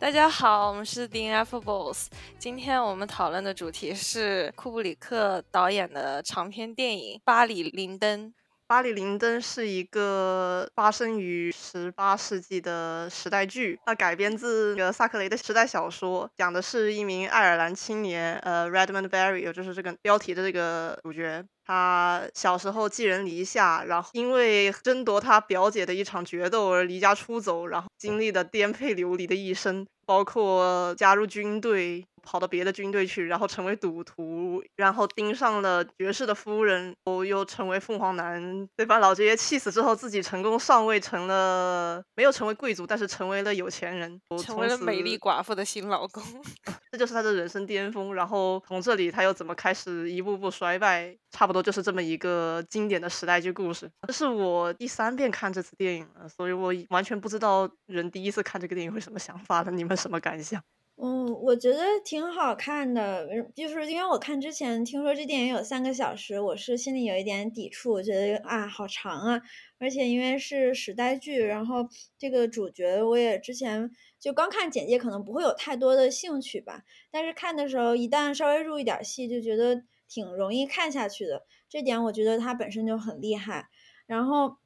[0.00, 2.06] 大家好，我们是 The Ineffables。
[2.38, 8.26] 今天我们讨论的主题是库布里克导演的长篇电影《巴里林登》。
[8.68, 21.44] 巴里林登是一个发生于十八世纪的时代剧，它改编自那个萨克雷的时代小说，讲的是一名爱尔兰青年，呃，Redmond Barry，也就是这个标题的这个主角。
[21.68, 32.02] 他小时候寄人篱下，然后因为争夺他表姐的一场决斗而离家出走，然后经历的颠沛流离的一生，包括加入军队。
[32.28, 46.22] 跑到别的军队去，然后成为赌徒，然后盯上了爵士的夫人，又又成为凤凰男，对把老爵爷气死之后，自己成功上位，成了没有成为贵族，但是成为了有钱人，成为了美丽寡妇的新老公，
[46.92, 48.12] 这就是他的人生巅峰。
[48.12, 53.90] 然后从这里他又怎么开始一步步衰败，差不多就是这么一个经典的时代剧故事。
[54.06, 60.62] 这是我第三遍看这次电影了，所以我完全不知道人第一次看这个电影会什么想法的，你们什么感想？
[61.00, 69.40] 嗯，我觉得挺好看的，就是因为我看之前听说这电影有三个小时，我是心里有一点抵触，我觉得啊好长啊，
[69.78, 71.88] 而且因为是时代剧，然后
[72.18, 73.88] 这个主角我也之前
[74.18, 76.82] 就刚看简介，可能不会有太多的兴趣吧，
[77.12, 83.68] 但是看的时候一旦稍微入一点戏，就觉得挺容易看下去的，这点我觉得它本身就很厉害。
[84.06, 84.56] 然后，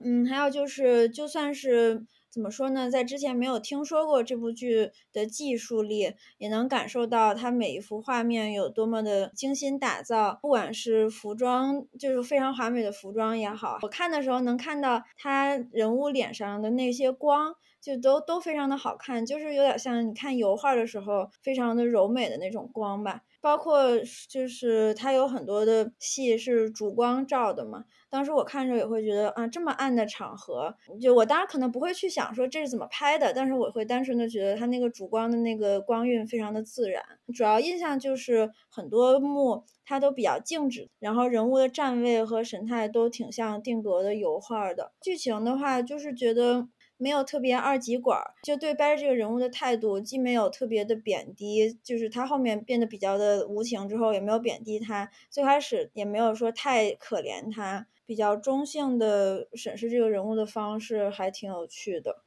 [0.00, 2.04] 嗯，还有就是就算是。
[2.38, 2.88] 怎么说呢？
[2.88, 10.38] 在之前没有听说过这部剧的技术力，也能感受到它每一幅画面有多么的精心打造。
[10.40, 23.22] 不管是服装，就是非常华美的服装也好，我看的时候能看到他人物脸上的那些光，就都都非常的好看，就是有点像你看油画的时候非常的柔美的那种光吧。
[23.40, 23.84] 包括
[24.28, 37.02] 就是它有很多的戏是主光照的嘛，当时我看着也会觉得啊，这么暗的场合，就我当然可能不会去想说这是怎么拍的，但是我会单纯的觉得它那个主光的那个光晕非常的自然。
[37.34, 44.92] 主要印象就是很多幕它都比较静止，然后人物的站位和神态都挺像定格的油画的。
[45.00, 46.68] 剧情的话，就是觉得。
[46.98, 62.24] 没有特别二极管，就对掰这个人物的态度，既没有特别的贬低，就是他后面变得比较的无情之后，也没有贬低他，最开始也没有说太可怜他，比较中性的审视这个人物的方式还挺有趣的。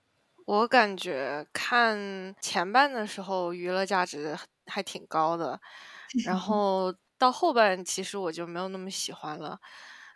[0.47, 5.59] 我感觉看前半的时候娱乐价值还挺高的，
[6.23, 9.59] 然 后到后半其实我就没有那么喜欢了。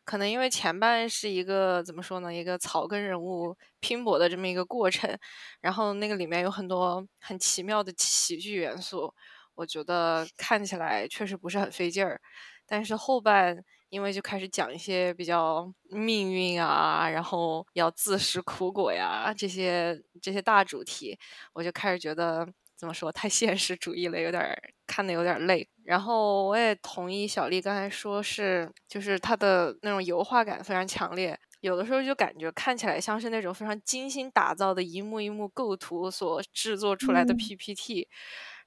[0.05, 5.17] 可能因为前半是一个怎么说呢，一个草根人物拼搏的这么一个过程，
[5.61, 9.13] 然后那个里面有很多很奇妙的喜剧元素，
[9.55, 12.21] 我觉得看起来确实不是很费劲儿。
[12.67, 21.17] 但是后半因为就开始讲一些比较命运啊，然后要自食苦果呀这些这些大主题，
[21.53, 22.47] 我就开始觉得。
[22.77, 23.11] 怎么说？
[23.11, 24.43] 太现实主义了，有点
[24.85, 25.67] 看的有点累。
[25.83, 38.07] 然后我也同意小丽刚才说，是就是它的那种油画感非常强烈，有的时候就感觉看起来像是那种非常精心打造的一幕一幕构图所制作出来的 PPT。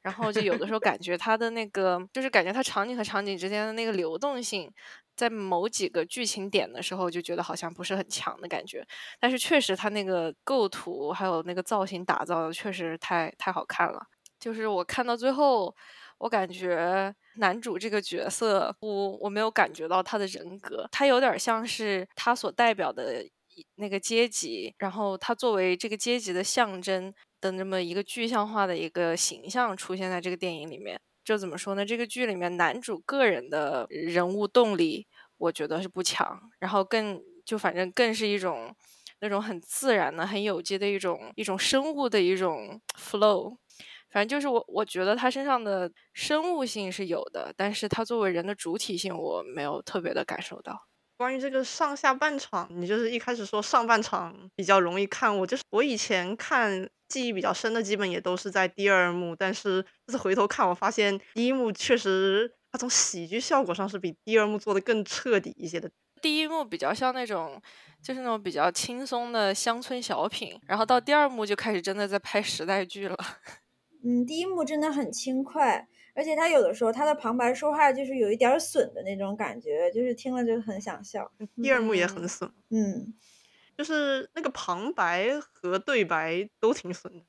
[0.01, 4.73] 然后就有的时候感觉它的那个，就是感觉它场景和场景之间的那个流动性。
[5.19, 8.87] 在某几个剧情点的时候，就觉得好像不是很强的感觉，
[9.19, 14.01] 但是确实他那个构图还有那个造型打造的确实太太好看了。
[14.39, 15.75] 就是我看到最后，
[16.19, 23.27] 我感觉男主这个角色，我我没有感觉到他的人格，他有点像是他所代表的
[23.75, 31.01] 那个阶级，然后他作为这个阶级的象征的那么一个具象化的一个形象出现在这个电影里面。
[31.29, 31.85] 就怎么说呢？
[31.85, 35.07] 这个剧里面男主个人的人物动力，
[35.37, 38.75] 我觉得是不强，然后更就反正更是一种
[39.21, 43.59] 那种很自然的、很有机的一种一种生物的一种 flow。
[44.09, 50.87] 反正就是我我觉得他身上的生物性是有的，但是他作为人的主体性，我没有特别的感受到。
[51.19, 56.89] 关于这个上下半场，你就是一开始说上半场比较容易看，我就是我以前看。
[57.09, 65.91] 记忆比较深的基本也都是在第二幕，但是这次回头看，我发现第一幕确实它从喜剧效果上是比第二幕做的更彻底一些的。
[66.21, 67.59] 第一幕比较像那种
[68.03, 73.17] 就是那种比较轻松的乡村小品，然后到第二幕就开始真的在拍时代剧了。
[74.05, 75.89] 嗯，第一幕真的很轻快，
[76.19, 81.31] 而且他有的时候他的旁白说话就是有一点损的那种感觉，就是听了就很想笑。
[81.63, 82.51] 第二幕也很损。
[82.71, 83.15] 嗯。
[83.77, 87.25] 就是那个旁白和对白都挺损的，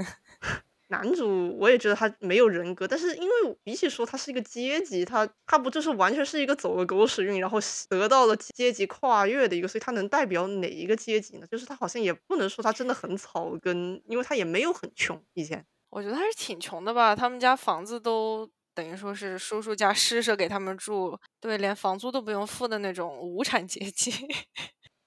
[0.88, 7.58] 男主我也觉得他没有人格，但是因为比起说他是一个阶级，他他不就是完全是一个走了狗屎运，然后
[7.90, 11.46] 得到了阶级跨越的一个，所以他能代表哪一个阶级呢？
[11.46, 15.66] 就是他好像也不能说他真的很草根，因为他也没有很穷以前。
[15.96, 24.12] 我觉得还是挺穷的吧，他们家房子都等于说是叔叔家施舍给他们住，对，连房租都不用付的那种无产阶级。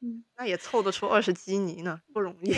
[0.02, 2.56] 嗯，那也凑得出二十基尼呢，不容易。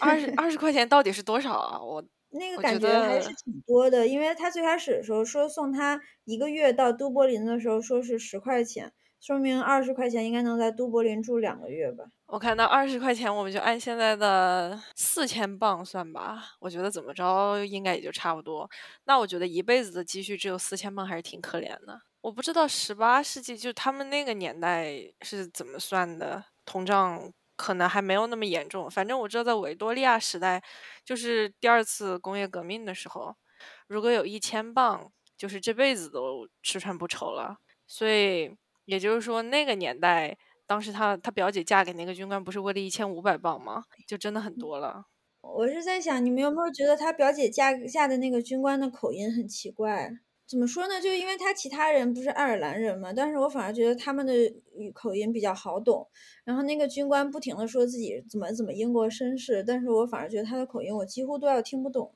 [0.00, 1.80] 二十二十块钱到底是多少啊？
[1.80, 8.92] 我 那个感觉还是挺多的，因为他最开始的时候说送他一个月到都柏林的时候说是十块钱，
[9.26, 12.04] 说明二十块钱应该能在都柏林住两个月吧。
[12.26, 16.50] 我看到二十块钱，我们就按现在的四千镑算吧。
[16.60, 18.70] 我觉得怎么着应该也就差不多。
[19.02, 22.00] 那我觉得一辈子的积蓄只有四千镑，还是挺可怜的。
[22.20, 24.92] 我不知道十八世纪就他们那个年代
[25.22, 28.88] 是怎么算的，通胀可能还没有那么严重。
[28.88, 30.62] 反正我知道在维多利亚时代，
[31.04, 33.34] 就是第二次工业革命的时候，
[33.88, 37.56] 如果有一千镑，就是这辈子都吃穿不愁了。
[37.88, 38.56] 所以
[38.86, 40.38] 也就是说，那个年代。
[40.68, 43.84] 当时他他表姐嫁给那个军官不是为了一千五百镑吗？
[44.04, 45.04] 就真的很多了。
[45.42, 50.10] 我是在想，你们有没有觉得他表姐嫁嫁的那个军官的口音很奇怪？
[50.44, 51.00] 怎么说呢？
[51.00, 54.32] 就因为他其他人不是爱尔兰人嘛，但是我反而觉得他们的
[54.92, 56.08] 口音比较好懂。
[56.42, 62.12] 然后那个军官不停的说自己怎么怎么英国绅士，但是我反而觉得他的口音我几乎都要听不懂。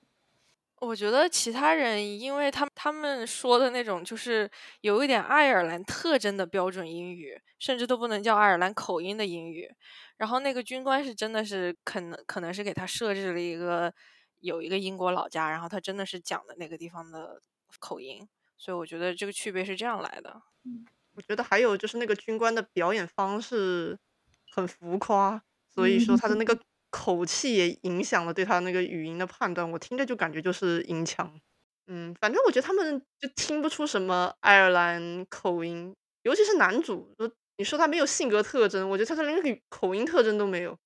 [0.80, 4.50] 我觉得其他人，因为他们他们说的那种就是
[4.80, 9.70] 有一点爱尔兰特征的标准英语，甚至都不能叫爱尔兰口音的英语。
[10.16, 13.92] 然后那个军官是真的是可能可能是给他设置了一个
[14.40, 17.42] 有一个英国老家，然后他真的是讲的那个地方的
[17.78, 20.40] 口音，所以我觉得这个区别是这样来的。
[21.14, 23.98] 我觉得还有就是那个军官的表演方式
[24.50, 26.58] 很浮夸，所以说他的那个。
[26.90, 31.40] 口气也影响了对他那个语音的判断，我听着就感觉就是音腔。
[31.86, 37.12] 嗯，反正我觉得他们就听不出什么爱尔兰口音，尤其是男主，
[37.56, 40.76] 你说他没有性格特征，我觉得他连个口音特征都没有。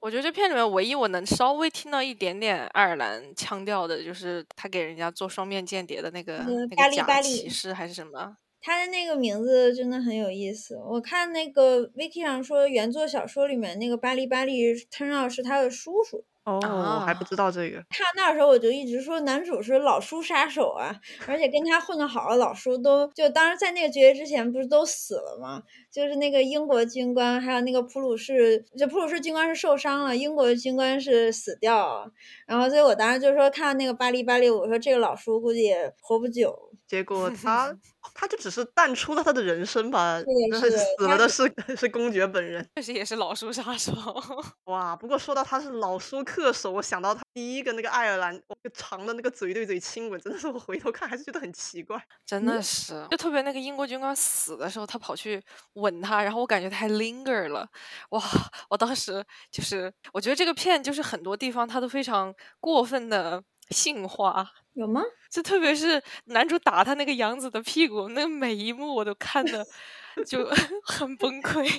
[0.00, 8.36] 我觉得这片里面唯一我能稍微听到一点点爱尔兰腔调的，就是他给人家做双面间谍的那个那个假骑士还是什么。
[8.66, 10.76] 他的那个名字真的很有意思。
[10.76, 16.24] 我看那个 Wiki 上说，原作小说里面那个巴黎巴黎 turn out 是他的叔叔。
[16.42, 17.76] 哦，我还不知道这个。
[17.90, 20.94] 看那时候我就一直说男主是老叔杀手啊，
[21.28, 25.62] 而且跟他混得好的老叔都就当时在那个决绝之前不是都死了吗？
[25.92, 32.10] 就是那个英国军官，还有那个普鲁士，就普鲁士军官是受伤了，英国军官是死掉。
[32.46, 36.65] 然后所以我当时就说看到那个巴黎巴黎，我说这个老叔估计也活不久。
[36.86, 37.74] 结 果他
[38.14, 40.18] 他就只是淡出了他的人生吧，
[40.60, 41.42] 是死了的是
[41.76, 43.92] 是公爵本人，确实也是老书杀手。
[44.66, 55.42] 哇，不过说到他是老书恪守，我想到他第一个那个爱尔兰那个长的那个嘴对嘴亲吻，真的是我回头看还是觉得很奇怪，真的是，就特别那个英国军官死的时候，他跑去
[55.74, 57.68] 吻他，然后我感觉他还 linger 了，
[58.10, 58.22] 哇，
[58.70, 64.48] 我当时就是我觉得这个片就是很多地方他都非常过分的性化。
[64.74, 65.00] 有吗？
[65.36, 69.62] 就特别是男主打他那个杨子的屁股，那每一幕我都看的
[70.26, 70.48] 就
[70.82, 71.70] 很崩溃。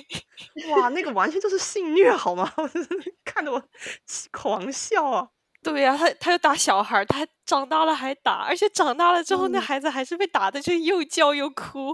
[0.70, 2.52] 哇，那个完全就是性虐好吗？
[3.26, 3.60] 看得我
[4.30, 5.26] 狂笑啊！
[5.60, 11.92] 对呀，他他又打小孩，他长大了还打，而且长大了之后那孩子还是被打的就又叫又哭。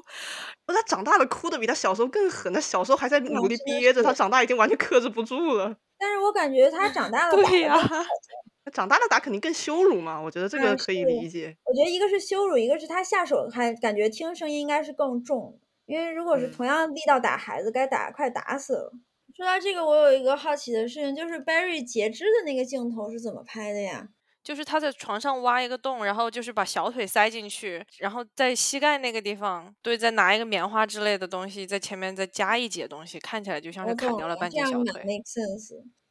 [0.67, 5.75] 不，他长大了哭的比他小时候更狠，他小时候还在努力憋着，他长大已经完全克制不住了。
[5.99, 7.75] 但是我感觉他长大了，对呀。
[8.73, 11.57] 长大了打肯定更羞辱嘛，我觉得这个可以理解。
[11.65, 18.93] 我觉得一个是羞辱，一个是他下手还感觉听声音应该是更重，因为如果是同样力道打孩子，该打快打死了。
[19.37, 24.09] 说到这个，我有一个好奇的事情，就是 Barry 截肢的那个镜头是怎么拍的呀？
[24.45, 35.03] 就是他在床上挖一个洞，然后就是把小腿塞进去，然后在膝盖那个地方，对，再拿一个棉花之类的东西在前面再加一截东西，看起来就像是砍掉了半截小腿。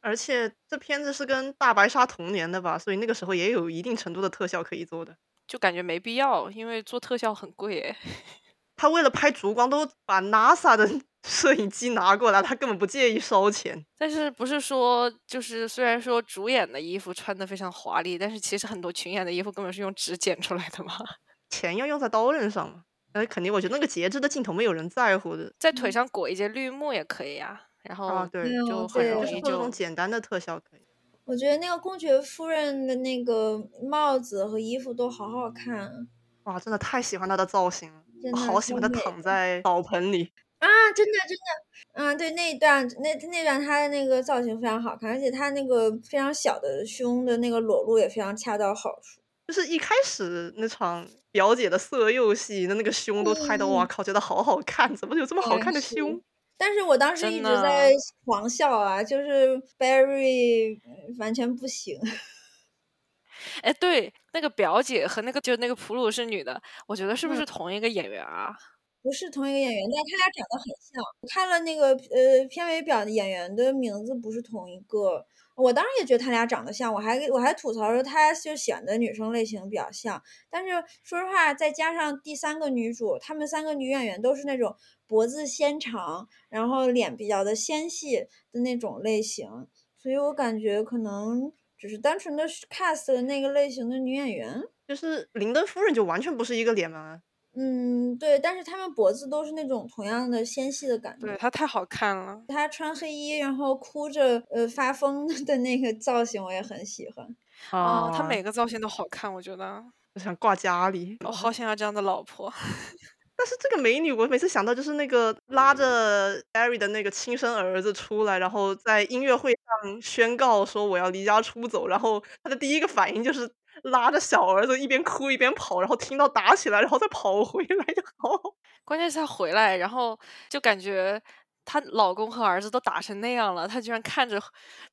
[0.04, 7.96] 而且这片子是跟大白鲨同年的吧，所以那个时候也有一定程度的特效可以做的，就感觉没必要，因为做特效很贵诶。
[8.76, 10.86] 他为了拍烛光都把 NASA 的
[11.26, 13.82] 摄影机拿过来，他根本不介意烧钱。
[13.96, 20.98] 但是不是说就是虽然说主演的衣服穿的非常华丽，但是其实很多群演的衣服根本是用纸剪出来的嘛，
[21.48, 22.82] 钱要用在刀刃上嘛。
[23.14, 27.68] 那肯定，我觉得那个节制的镜头没有人在乎的，在腿上裹一件绿幕也可以呀。
[27.84, 30.80] 然后对，就很容易就简单的特效可以。
[31.24, 36.06] 我觉得那个公爵夫人的那个帽子和衣服都好好看。
[36.42, 40.32] 哇，真的太喜欢她的造型了，我好喜欢她躺在澡盆里。
[40.58, 49.20] 啊，真的真的，嗯，对那一段，那那段她的那个造型非常好看，而且她那个非常小的胸的那个裸露也非常恰到好处。
[49.48, 56.20] 就是一开始那场表姐的色诱戏，那那个胸都拍的，哇靠，觉得好好看，怎么有这么好看的胸？
[56.56, 57.92] 但是我当时一直在
[58.24, 60.78] 狂笑啊，就是 Barry
[61.18, 61.98] 完全不行。
[63.62, 68.54] 哎，对，那个表姐和那个就那个普鲁是女的，我觉得是不是同一个演员啊？
[69.02, 71.04] 不是同一个演员，但他俩长得很像。
[71.28, 75.26] 看了那个呃片尾表的演员的名字不是同一个。
[75.56, 80.20] 我当时也觉得他俩长得像，我还我还吐槽说他就显得女生类型比较像。
[80.50, 80.70] 但是
[81.02, 84.74] 说实话，再加上第三个女主，她们三个女演员都是那种
[85.06, 89.48] 脖子纤长，然后脸比较的纤细的那种类型，
[89.96, 94.62] 所以我感觉可能只是单纯的 cast 那个类型的女演员。
[94.88, 97.20] 就是林登夫人就完全不是一个脸吗？
[97.56, 101.26] 嗯，对，但是他们脖子都是那种同样的纤细的感觉。
[101.26, 107.24] 对她太好看了，她穿黑衣然后哭着呃发疯的 那个造型我也很喜欢。
[107.70, 109.84] 哦，她每个造型都好看，我觉得。
[110.14, 112.52] 我想挂家里，我好想要这样的老婆。
[113.36, 123.50] 但是这个美女，我每次想到就是那个拉着 Barry 的那个亲生儿子出来，然后在音乐会上宣告说我要离家出走，然后他的第一个反应就是。
[123.82, 128.40] 拉着小儿子一边哭一边跑，然后听到打起来，然后再跑回来就好。
[128.84, 131.20] 关键是她回来，然后就感觉
[131.64, 134.40] 她老公和儿子都打成那样了，她居然看着，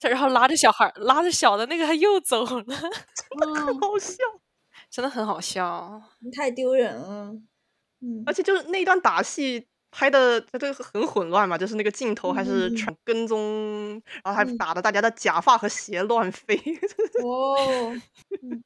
[0.01, 4.15] 然后拉着小孩，拉着小的那个他又走了， 真的很好笑，
[4.89, 6.01] 真的很好笑，
[6.35, 7.31] 太丢人了。
[8.03, 16.55] 嗯，而且就是那段打戏拍的，这个很混乱嘛，就是那个镜头还是全跟踪，然后还打的大家的假发和鞋乱飞。
[17.24, 17.93] 哦。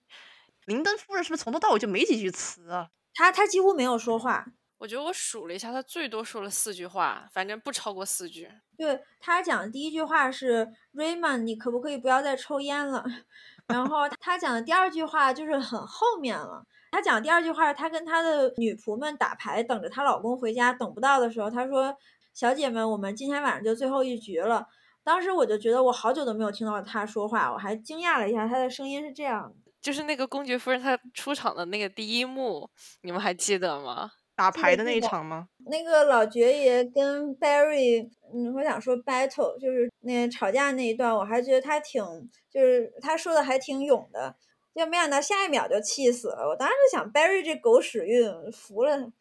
[0.66, 2.88] 林登夫人是不是从头到尾就没几句词啊？
[3.14, 4.46] 她她几乎没有说话。
[4.78, 8.50] 我觉得我数了一下，她最多说了四句话，反正不超过四句。
[8.78, 13.06] 对她讲的第一句话是 Raymond，你可不可以不要再抽烟了？
[13.68, 16.64] 然后他讲的第二句话就是很后面了。
[16.96, 21.94] 他讲第二句话，她跟她的女仆们打牌，等着她老公回家，等不到的时候，她说
[22.34, 24.66] ：“小姐们，我们今天晚上就最后一局了。”
[25.04, 29.72] 当时我就觉得我好久都没有听到她说话，我还惊讶了一下，她的声音是这样的。
[29.82, 32.70] 就是那个公爵夫人她出场的那个第一幕，
[33.02, 34.12] 你们还记得吗？
[34.34, 35.50] 打牌的那一场吗？
[35.70, 42.02] 那个老爵爷跟 Barry，嗯，我想说 battle，就是那吵架那一段，我还觉得他挺，
[42.50, 44.34] 就是他说的还挺勇的，
[44.76, 46.48] 就没想到下一秒就气死了。
[46.50, 49.12] 我当时就想，Barry 这狗屎运服了，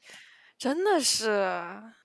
[0.58, 1.54] 真的是。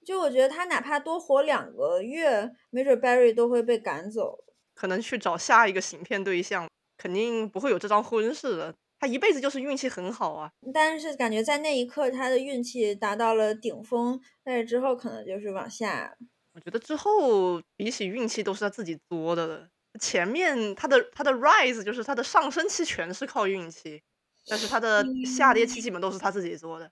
[0.06, 4.38] 就我觉得他哪怕多活两个月，没准 Barry 都会被赶走，
[4.75, 6.70] 可能去找下一个行骗对象。
[6.98, 10.51] 肯定不会有这张婚事的，他一辈子就是运气很好啊。
[10.74, 16.13] 但是感觉在那一刻他的运气达到了顶峰，但是之后可能就是往下。
[16.53, 19.70] 我觉得之后比起运气都是他自己作的了。
[20.00, 24.03] 前面他的他的 rise 就是他的上升期全是靠运气，
[24.48, 26.91] 但是他的下跌期基本都是他自己做的。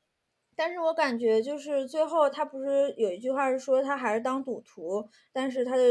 [0.55, 5.83] 但是我感觉就是最后他不是有一句话是说他还是当赌徒，但是他的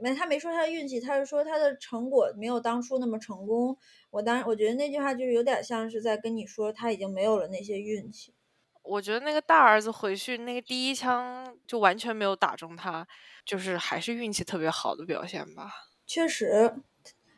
[0.00, 3.76] 没他没说他的运气，他是说他的成果没有当初那么成功。
[4.10, 8.34] 我当我觉得那句话就是有点像是在跟你说他已经没有了那些运气。
[8.82, 13.06] 我觉得那个大儿子回去那个第一枪就完全没有打中他，
[13.44, 15.70] 就是还是运气特别好的表现吧。
[16.06, 16.74] 确实，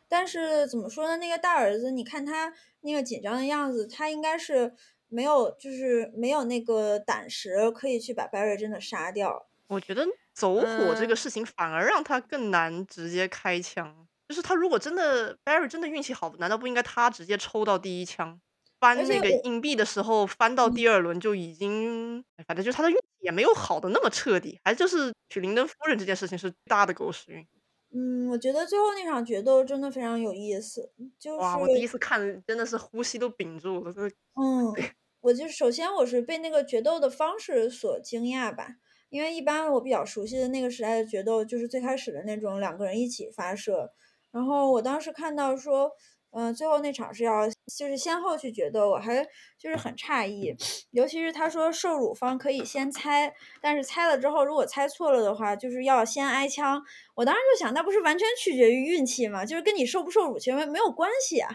[0.07, 1.17] 但是怎么说呢？
[1.17, 4.73] 那个大儿子，你看他那个紧张的样子，他应该是。
[5.09, 9.47] 没有，就是没有那个胆识可以去把 Barry 真的杀掉。
[9.67, 14.05] 我觉得走火这个事情反而让他更难直接开枪。
[14.27, 18.37] 就是他如果真的 Barry 真的运气好，难道不应该他直接抽到第一枪？
[18.81, 24.59] 翻那个硬币的时候翻到第二轮就已经，反正就是他的运气也没有好的那么彻底。
[24.65, 27.47] 还就是娶林登夫人这件事情是大的狗屎运。
[27.93, 30.91] 嗯，我觉得最后那场决斗真的非常有意思。
[31.17, 33.93] 就是哇，我第一次看真的是呼吸都屏住了。
[34.35, 34.73] 嗯，
[35.21, 38.75] 我就首先我是被那个决斗的方式所惊讶吧，
[39.09, 43.91] 因为一般我比较熟悉的那个时代的决斗就是最开始的那种两个人一起发射，
[44.31, 45.91] 然后我当时看到说。
[46.31, 49.25] 嗯，最后那场是要就是先后去决斗，我还
[49.57, 50.55] 就是很诧异，
[50.91, 56.83] 尤其是他说受辱方可以先猜，但是猜了之后如果猜错了的话，就是要先挨枪。
[57.15, 59.45] 我当时就想，那不是完全取决于运气吗？
[59.45, 61.49] 就是跟你受不受辱其实没有关系啊。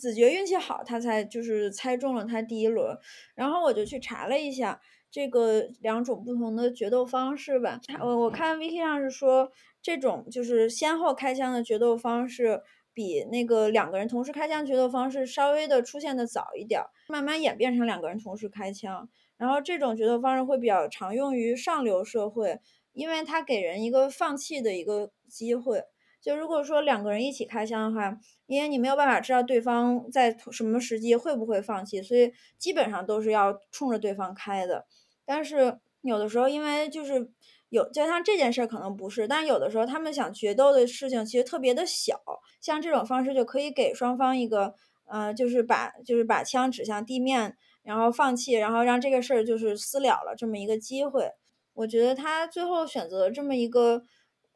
[0.00, 2.96] 子爵运气好，他才就是猜中了他第一轮。
[3.34, 4.80] 然后我就去查了一下
[5.10, 7.78] 这个两种不同的决斗方式吧。
[8.00, 12.62] 我我看 V K 上是说这种就是先后开枪的决斗方式。
[12.96, 22.58] 比那个两个人同时开枪决斗方式稍微的出现的早一点，慢慢演变成两个人同时开枪，然后这种决斗方式会比较常用于上流社会，
[22.94, 25.84] 因为它给人一个放弃的一个机会。
[26.22, 34.86] 就如果说两个人一起开枪的话，因为你没有办法知道对方在什么时机会不会放弃，所以基本上都是要冲着对方开的。
[35.26, 37.30] 但是有的时候，因为就是
[37.68, 42.20] 有，就像这件事儿可能不是，但有的时候他们想决斗的事情其实特别的小，
[42.60, 44.74] 像这种方式就可以给双方一个，
[45.06, 51.30] 呃，就是把就是把枪指向地面，然后放弃，然后让这个事儿就是私了了这么一个机会。
[51.74, 54.04] 我觉得他最后选择这么一个。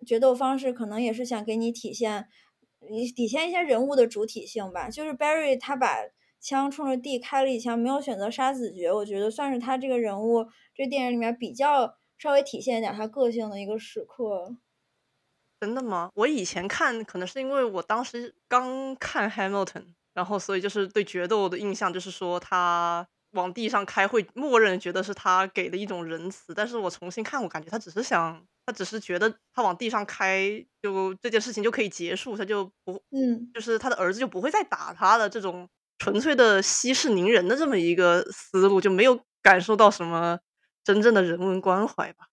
[0.06, 2.26] 决斗方式可能也是想给你体现，
[2.90, 4.88] 你体现一些人物的主体性吧。
[4.88, 5.94] 就是 Barry 他把
[6.40, 14.54] 枪冲着地开了一枪，没有选择杀子爵，我觉得算是他这个人物这电影里面比较稍微体现一点他个性的一个时刻。
[15.58, 16.10] 真的吗？
[16.14, 26.54] 我以前看可能是因为我当时刚看 Hamilton，然后所以就是对决斗的印象就是说他往地上开会，默认觉得是他给的一种仁慈。
[26.54, 28.46] 但是我重新看，我感觉他只是想。
[28.66, 40.38] 他只是觉得他往地上开，就这件事情就可以结束，他就不，嗯，就是他的儿子就不会再打他了这种纯粹的息事宁人的这么一个思路，就没有感受到什么
[40.84, 42.28] 真正的人文关怀吧。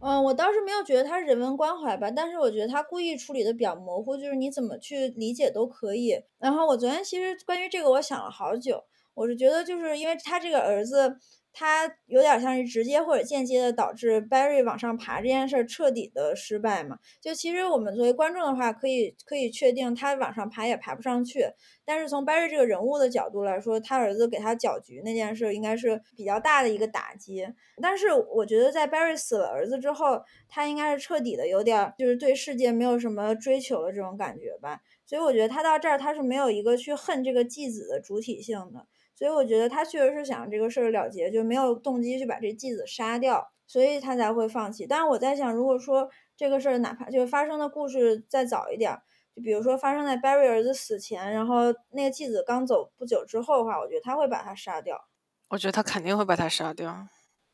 [0.00, 6.20] 嗯，我倒是没有觉得他人文关怀吧，但是我觉得他故意处理的比较模糊，就是你怎么去理解都可以。
[6.38, 8.82] 然后我昨天其实关于这个我想了好久，
[9.14, 11.16] 我是觉得就是因为他这个儿子。
[11.52, 16.98] 他有点像是直接或者间接的导致 Barry 往上爬这件事儿彻底的失败嘛？
[17.20, 21.44] 就其实我们作为观众的话，可以可以确定他往上爬也爬不上去。
[21.84, 27.46] 但是从 Barry 这个人物的角度来说，他儿子给他搅局那件事应该是比较大的一个打击。
[27.80, 34.80] 但是我觉得在 Barry 死了儿子之后，他应该是彻底的有点就是对世界没有什么追求的这种感觉吧。
[35.04, 38.86] 所以我觉得他到这儿他是没有一个去恨这个继子的主体性的。
[39.22, 44.84] 所以我觉得他确实是想这个事儿了结，就没有动机去把这继子杀掉，所以他才会放弃。
[44.84, 48.98] 但是我在想，如果说这个事儿哪怕就是发生的故事再早一点，
[49.36, 55.06] 就比如说发生在 Barry 儿子死前，然后那个继子刚走不久之后的话，我觉得他会把他杀掉。
[55.50, 57.06] 我觉得他肯定会把他杀掉。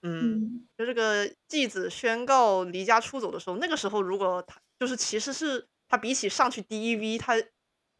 [0.02, 7.34] 嗯，就这个继子宣告离家出走的时候，那个时候如果他就是其实是他比起上去 DV 他。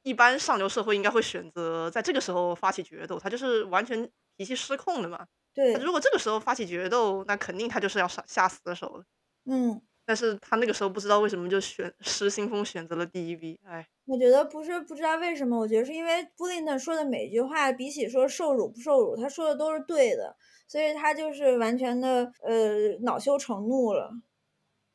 [0.09, 5.27] 一般上流社会应该会选择在这个时候发起决斗，他就是完全脾气失控的嘛。
[5.55, 9.05] 对，如果这个时候发起决斗，那肯定他就是要下下死手了。
[9.45, 20.35] 嗯，但是他那个时候不知道为什么就选失心疯选择了第一 V，哎，我觉得不是不知道为什么，我觉得是因为布林顿说的每一句话，比起说受辱不受辱，他说的都是对的，
[20.67, 24.11] 所以他就是完全的呃恼羞成怒了。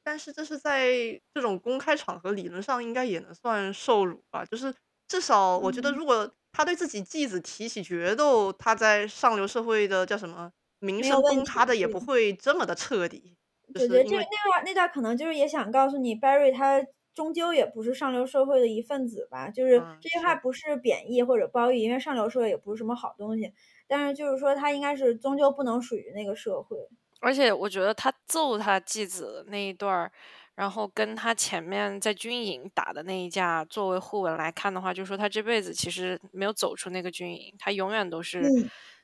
[0.03, 4.73] 但是这是在这种公开场合，理论上应该也能算受辱吧，就是。
[5.07, 13.37] 至少我觉得，如果他对自己继子提起决斗，他在上流社会的叫什么名声崩塌的也不会这么的彻底。
[13.79, 19.49] 我觉得这那段那段可能就是也想告诉你，Barry 他终究也不是上流社会的一份子吧。
[19.49, 23.53] 就是这句话不是贬义或者褒义，因为上流社会也不是什么好东西。
[23.87, 26.77] 但是就是说他应该是终究不能属于那个社会。
[27.23, 30.11] 而且我觉得他揍他继子那一段儿。
[30.55, 38.43] 然后跟他前面在军营打的那一架作为互文来看的话，就说他这辈子其实没有走出那个军营，他永远都是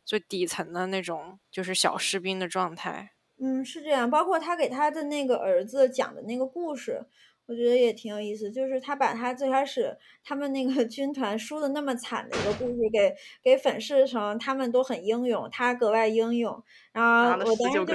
[0.05, 3.13] 最底层的那种，就是小士兵的状态。
[3.41, 4.08] 嗯，是这样。
[4.08, 7.01] 包括他给他的那个儿子讲的那个故事。
[7.49, 16.63] 我觉得也挺有意思，就是他把他最开始他们那个军团输的那么惨的一个故事给给粉饰成他们都很英勇，他格外英勇。
[16.91, 17.93] 然后我当时就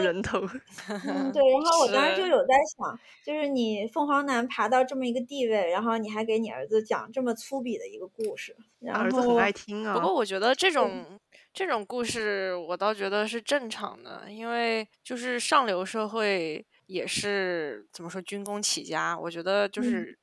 [1.06, 9.94] 嗯对， 然后我当时就有在想，就是你凤凰男爬到这么一个地位，然后你还给你儿子讲这么粗鄙的一个故事，然后儿子很爱听啊。
[9.94, 11.20] 不过我觉得这种
[11.52, 16.66] 这种故事我倒觉得是正常的，因为就是上流社会。
[16.86, 20.18] 也是怎么说，军工起家，我觉得就是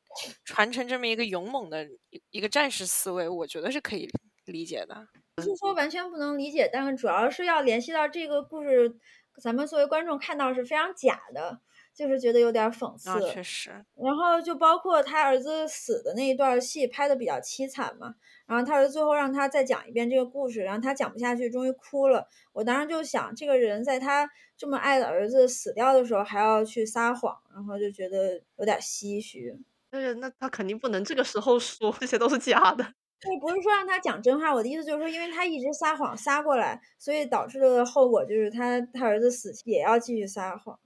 [0.45, 4.08] 传承这么一个勇猛的一一个战士思维，我觉得是可以
[4.45, 5.08] 理解的。
[5.36, 8.95] 不是说完全不能理解，但是主要是要联系到这个故事，
[9.41, 11.62] 咱们作为观众看到是非常假的，
[11.95, 13.19] 就是觉得有点讽刺。
[13.34, 13.86] 确实。
[13.95, 22.28] 然后就包括他儿子死的那一段戏拍的比较凄惨嘛，然后他儿子最后让他再讲一遍这个故事，然后他讲不下去，终于哭了。
[22.54, 24.30] 我当时就想，这个人在他。
[24.62, 29.58] 这么爱的儿子死掉的时候还要去撒谎，然后就觉得有点唏嘘。
[29.91, 32.93] 是，那他肯定不能这个时候说这些都是假的。
[33.19, 40.80] 对，不是说让他讲真话，我的意思就是说，因为他一直撒谎撒过来，所以导致的后果就是他他儿子死也要继续撒谎。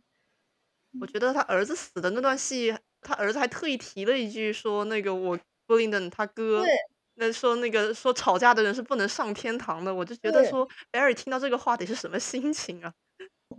[1.01, 6.63] 我觉得他儿子死的那段戏，他儿子还特意提了一句说那个我布林登他哥，
[7.15, 12.93] 那说那个说吵架的人是不能上天堂的，我就觉得说 Barry 听到这个话得是什么心情啊？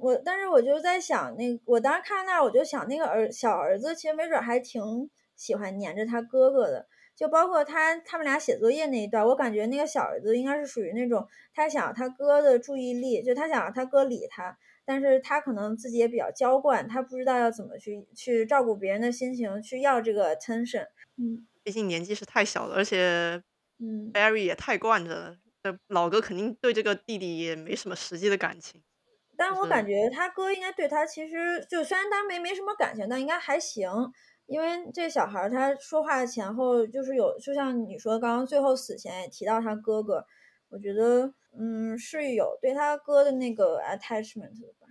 [0.01, 20.87] 我但是我就在想，那我当时看到那儿，我就想那个儿小儿子其实没准还挺喜欢黏着他哥哥的，就包括他他们俩写作业那一段，我感觉那个小儿子应该是属于那种他想要他哥的注意力，就他想让他哥理他，但是他可能自己也比较娇惯，他不知道要怎么去去照顾别人的心情，去要这个 attention。
[21.17, 23.43] 嗯毕竟年纪是太小了，而且
[23.79, 28.81] 嗯，Barry 也太惯着了，这老哥肯定对这个弟弟也没什么实际的感情。
[29.37, 33.90] 但我感觉他哥应该对他其实就虽然他没没什么感情，但应该还行。
[34.46, 40.25] 因为这小孩儿他说话前后就是有，就像你说刚刚最后死前也提到他哥哥，
[40.68, 44.87] 我觉得嗯是有对他哥的那个 attachment 的吧。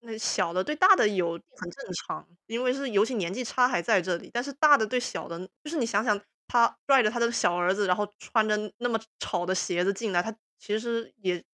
[0.00, 11.44] 那小的对大的有很正常，因为是尤其年纪差还在这里，但是大的对小的，就是你想想，他拽着他的小儿子，然后穿着那么丑的鞋子进来，他其实也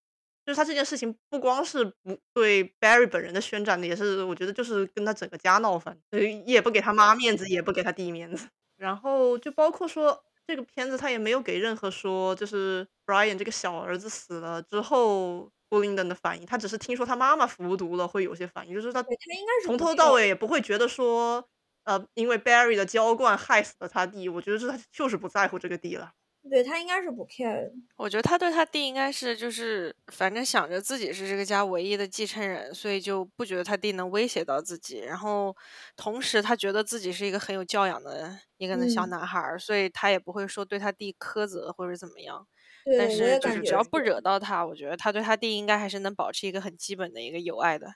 [0.44, 8.48] 就是他这件事情不光是不对 Barry 本人的宣战的，也是我觉得就是跟他整个家闹翻，所以也不给他妈面子，也不给他弟面子。
[8.76, 15.50] 然后就包括说这个片子他也没有给任何说就是 Brian 这个小儿子死了之后。
[15.70, 21.44] 布林登的反应，他只是听说他妈妈服毒了会有些反应，就是他对他应该是从头到尾也不会觉得说，
[21.82, 26.12] 呃，因为 Barry 的娇惯害死了他弟，我觉得是他就是不在乎这个弟了。
[26.50, 27.72] 对他应该是不 care 的。
[27.96, 34.98] 我觉得他对他弟应该是就是反正想着自己是这个家唯一的继承人，所以就不觉得他弟能威胁到自己。
[35.00, 35.56] 然后
[35.96, 42.46] 同时他觉得自己是一个很有教养的一个小嗯男孩儿，所以他也不会说对他弟苛责或者怎么样。
[42.84, 47.86] 对，但是就是只要不惹到他，我觉得他对他弟应该还是能保持一个很基本的一个友爱的。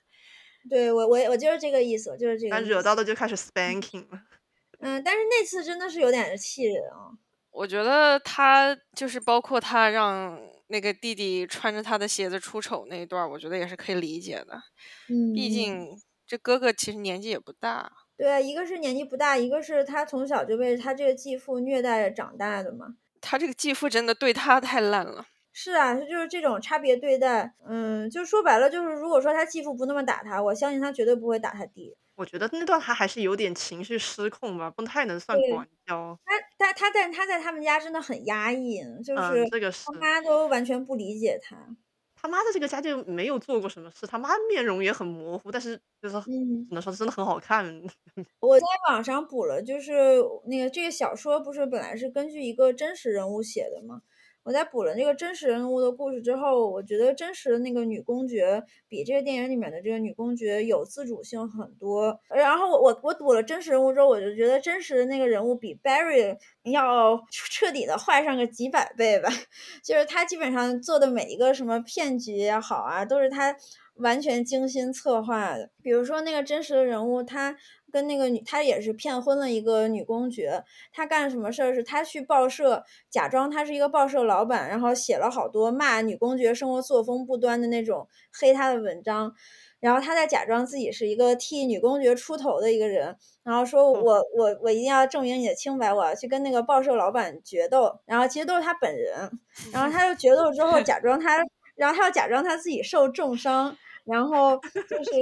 [0.70, 2.82] 对我我我就是这个意思，就是这个但惹。
[2.82, 4.22] 到的就开始 spanking 了。
[4.80, 7.12] 嗯，但是那次真的是有点气人啊。
[7.50, 14.62] 我觉得他就是包括他让那个弟弟穿着他的鞋子出丑那一段，我觉得也是可以理解的。
[15.08, 17.90] 嗯，毕竟这哥哥其实年纪也不大。
[18.16, 22.96] 对啊，一个是年纪不大，一个是他从小就被他这个继父虐待着长大的嘛。
[23.20, 25.26] 他这个继父真的对他太烂了。
[25.52, 31.96] 是啊，就是这种差别对待，嗯，就说白了，就是如果说他继父不那么打他，我相信他绝对不会打他弟。
[32.18, 36.18] 我觉得那段他还是有点情绪失控吧，不太能算对管教。
[36.24, 39.48] 他他他在他在他们家真的很压抑，就是
[39.86, 41.56] 他妈都完全不理解他。
[42.20, 47.64] 他妈在这个家就没有做过什么事，他妈面容也很模糊，但是就是嗯只能说真的很好看。
[48.40, 49.92] 我在网上补了，就是
[50.46, 54.02] 那个这个小说不是本来是根据一个真实人物写的吗？
[54.48, 62.18] 我在补了那个真实人物的故事之后，我觉得真实的那个女公爵比这个电影里面的这个女公爵有自主性很多。
[62.30, 69.28] 然后我我我补了真实人物之后，我就觉得真实的那个人物比 Barry 要彻底的坏上个几百倍吧。
[69.84, 73.54] 就是他基本上做的每一个什么骗局也好啊，都是他
[73.96, 75.68] 完全精心策划的。
[75.82, 77.54] 比如说那个真实的人物，他
[77.92, 80.64] 跟那个女，他也是骗婚了一个女公爵。
[80.92, 81.74] 他干什么事儿？
[81.74, 89.34] 是他去报社假装他是一个报社老板，然后写了好多骂女公爵生活作风不端的那种黑她的文章。
[89.80, 98.00] 然后他在假装自己是一个替女公爵出头的一个人，然后说我我我一定要证明你的清白，我要去跟那个报社老板决斗。
[98.04, 99.30] 然后其实都是他本人，
[99.72, 101.36] 然后他就决斗之后 假装他，
[101.76, 104.58] 然后他又假装他自己受重伤，然后
[104.90, 105.12] 就是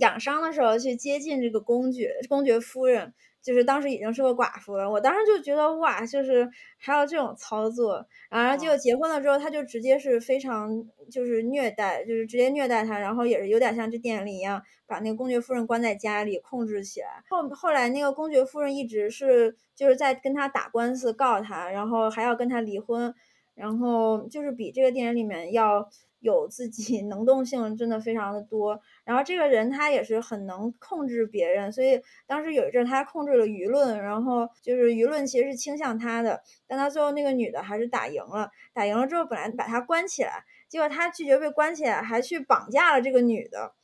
[0.00, 4.90] 养伤的时候去接近这个公爵公爵夫人，就是当时已经是个寡妇了。
[4.90, 10.70] 我当时就觉得哇，就是还有这种操作，然后结果结婚了之后，他就直接是非常
[11.10, 17.22] 就是虐待，就是直接虐待她，然后也是有点像这电影里一样，把那个公爵夫人关在家里控制起来。
[17.28, 23.14] 后后来那个公爵夫人一直是就是在跟他打官司告他，然后还要跟他离婚，
[23.54, 25.88] 然后就是比这个电影里面要
[26.24, 28.80] 有自己 能动性真的非常的多。
[29.04, 43.74] 然后这个人他也是很能控制别人，所以当时有一阵他控制了舆论，然后就是舆论其实是倾向他的，但他最后那个女的还是打赢了，打赢了之后本来把他关起来，结果他拒绝被关起来，还去绑架了这个女的。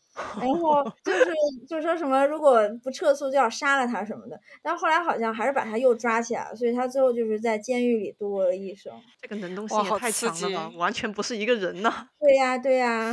[0.41, 1.25] 然后就是
[1.69, 8.93] 就说什么如果不撤诉就要杀了他什么的，但后来好像还是把他又抓起来了，所以他最后就是在监狱里度过了一生。
[9.21, 12.09] 这个能动性也太强了吧，完全不是一个人呐。
[12.21, 13.13] 对呀、对呀、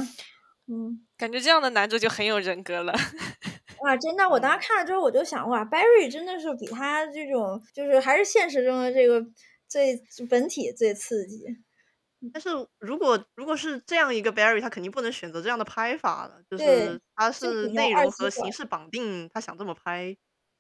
[0.68, 1.02] 嗯。
[1.18, 2.94] 感觉这样的男主就很有人格了。
[3.82, 4.28] 哇，真的！
[4.28, 9.24] 我当时看了之后，我就想，哇，Barry 真的是比他这种，就是还是现实中的这个
[9.68, 11.46] 最本体最刺激。
[12.34, 12.50] 但是
[12.80, 20.16] 如果如果是这样一个 Barry，他肯定不能选择这样的拍法了，就对是他就是内容和形管式绑定，他想这么拍，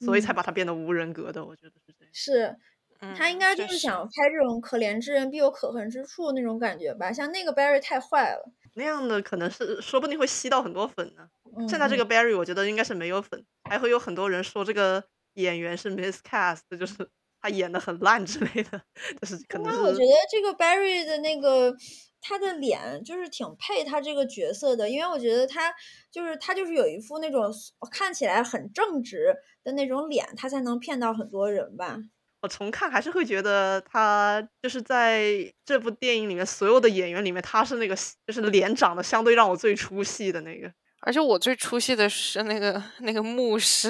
[0.05, 2.13] 所以才嗯把他变得无人格的，我觉得是这样。
[2.13, 2.55] 是，
[3.15, 7.11] 他应该就确是想拍这种可怜之人必有可恨之处那种感觉吧。
[7.11, 11.27] 像那个 Barry 太坏了，那样的可能是说不定会吸到很多粉呢。
[11.57, 17.09] 嗯现在这个嗯 Barry 我觉得应该是没有粉，还会有很多人说这个演员是 miscast，就是
[17.47, 18.81] 他演的很烂之类的，
[19.21, 21.73] 就是可能我觉得这个 Barry 的那个
[22.19, 25.73] 他的脸就是挺配他这个角色的，因为我觉得他
[26.11, 27.49] 就是他就是有一副那种
[27.89, 29.33] 看起来很正直
[29.63, 31.97] 的那种脸，他才能骗到很多人吧。
[32.41, 37.95] 我重看还是会觉得他就是在这部电影里面所有的演员里面，他是那个
[38.27, 40.71] 就是脸长得相对让我最出戏的那个。
[41.01, 43.89] 而且我最出戏的是那个那个牧师，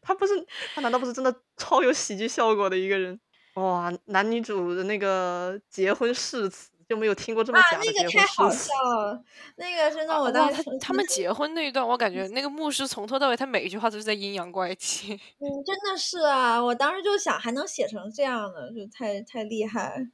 [0.00, 0.32] 他不是
[0.74, 3.18] 他难道不是真的超有喜剧效果的一个人？
[3.54, 8.50] 哇，男女主的那个结婚誓词就没有听过这么啊，假的那结个太好。
[8.50, 9.22] 笑了，
[9.56, 15.12] 那个真的我，当时他他们结婚那一段，我感觉那个牧师从头到尾，他每一句话都是在阴阳怪气。
[15.12, 20.08] 嗯，真的是啊，我当时就想还能写成这样的，就太太厉害。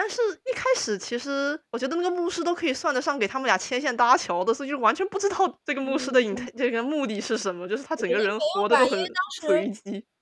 [0.00, 9.04] 但是，一开始其实我觉得那个牧师都可以算得上给他们俩牵线搭桥的，所以就完全不知道这个牧师的嗯 int 这个目的是什么，就是他整个人活的都很
[9.40, 9.80] 随机。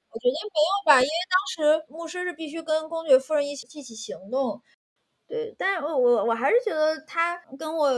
[0.09, 4.63] 我觉得没有吧，因为当时牧师是必须跟公爵夫人一起一起行动。
[5.29, 7.89] 对，但是我我我还是觉得他跟我，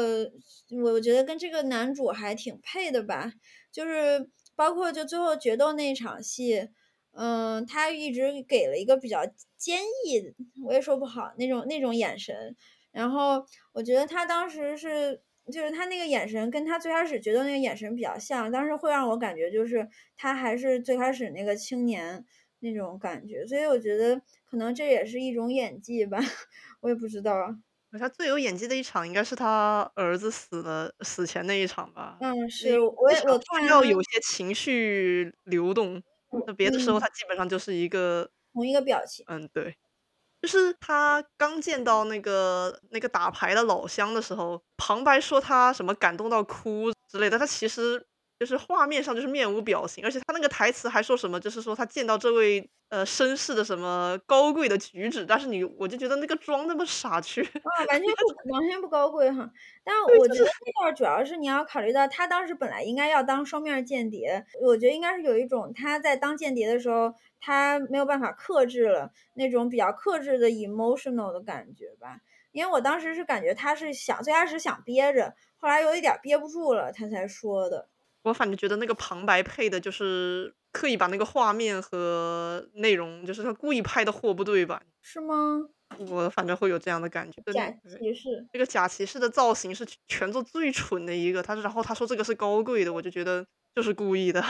[0.82, 3.30] 我我觉得跟这个男主还挺配的吧，
[3.70, 6.70] 就是包括就最后决斗那场戏，
[7.18, 9.20] 嗯，他一直给了一个比较
[9.56, 12.54] 坚毅，我也说不好那种那种眼神，
[12.92, 15.20] 然后我觉得他当时是。
[15.50, 22.22] 就是他那个眼神跟他最开始觉得那个眼神比较像，当时会让我感觉就是他还是最开始那个青年
[22.58, 26.18] 那种感觉，所以我觉得可能这也是一种演技吧，
[26.80, 27.32] 我也不知道。
[27.98, 32.18] 他最有演技的一场应该是他儿子死了死前那一场吧。
[32.20, 36.02] 嗯，是，我也我看需要有些情绪流动，
[36.46, 37.00] 那别的时候嗯。
[37.00, 39.76] 他基本上就是一个同一个表情，嗯，对，
[40.42, 48.06] 就是他刚见到那个那个打牌的老乡的时候，旁白说他什么感动到哭之类的，他其实
[48.38, 59.50] 就是画面上就是面无表情，而且他那个台词还说什么，就是说他见到这位呃绅士的什么高贵的举止，但是你我就觉得那个妆那么傻缺，啊，完全不 完全不高贵哈。
[59.82, 72.20] 但我觉得那段儿主要是你要考虑到他当时本来应该要当双面间谍，我觉得应该是有一种他在当间谍的时候，他没有办法克制了那种比较克制的 emotional 的感觉吧。
[72.52, 77.88] 因为我当时是感觉他是想最开始想憋着，后来有一点儿憋不住了，他才说的。
[78.28, 85.60] 我反正觉得那个旁白配的就是刻意把那个画面和内容，就是他故意拍的货不对版，是吗？
[85.98, 87.42] 我反正会有这样的感觉。
[87.52, 94.44] 假对骑士，这个假骑士的造型是全作最蠢的一个，他然后他说这个是高贵的，我就觉得就是故意的。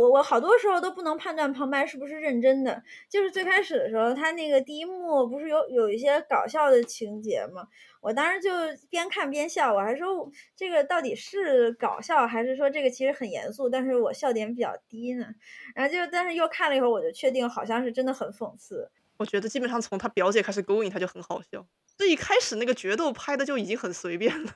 [0.00, 2.82] 我我好多时候都不能判断旁白是不是认真的。
[3.08, 7.68] 就是最开始的时候，他那个第一幕不是有有一些搞笑的情节吗？
[8.00, 8.50] 我当时就
[8.88, 15.26] 边看边笑，我还说这个到底是搞笑，还是说这个其实很严肃，但是我笑点比较低呢？
[15.74, 18.90] 然后就但是又看了一会儿，我就确定好像是真的很讽刺。
[19.18, 21.66] 我觉得基本上从他表姐开始勾引他就很好笑，
[21.98, 24.50] 这一开始那个决斗拍的就已经很随便了，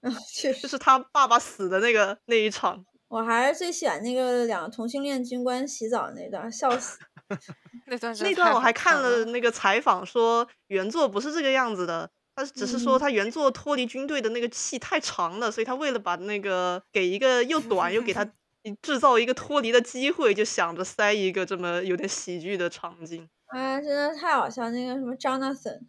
[0.00, 6.96] 嗯，确实， 就是他爸爸死的那个那一场，我还是最喜欢那个两个同性恋军官洗澡那段，笑死。
[7.88, 18.24] 那段那段我还看看了那个采访，说原作不是这个样子的，他只是说嗯他原作脱离军队的那个戏太长了，所以他为了把那个给一个又短又给他
[18.80, 23.28] 制造一个脱离的机会，就想着塞一个这么有点喜剧的场景。
[23.50, 24.70] 啊，真的太好笑！
[24.70, 25.80] 那个什么 Jonathan，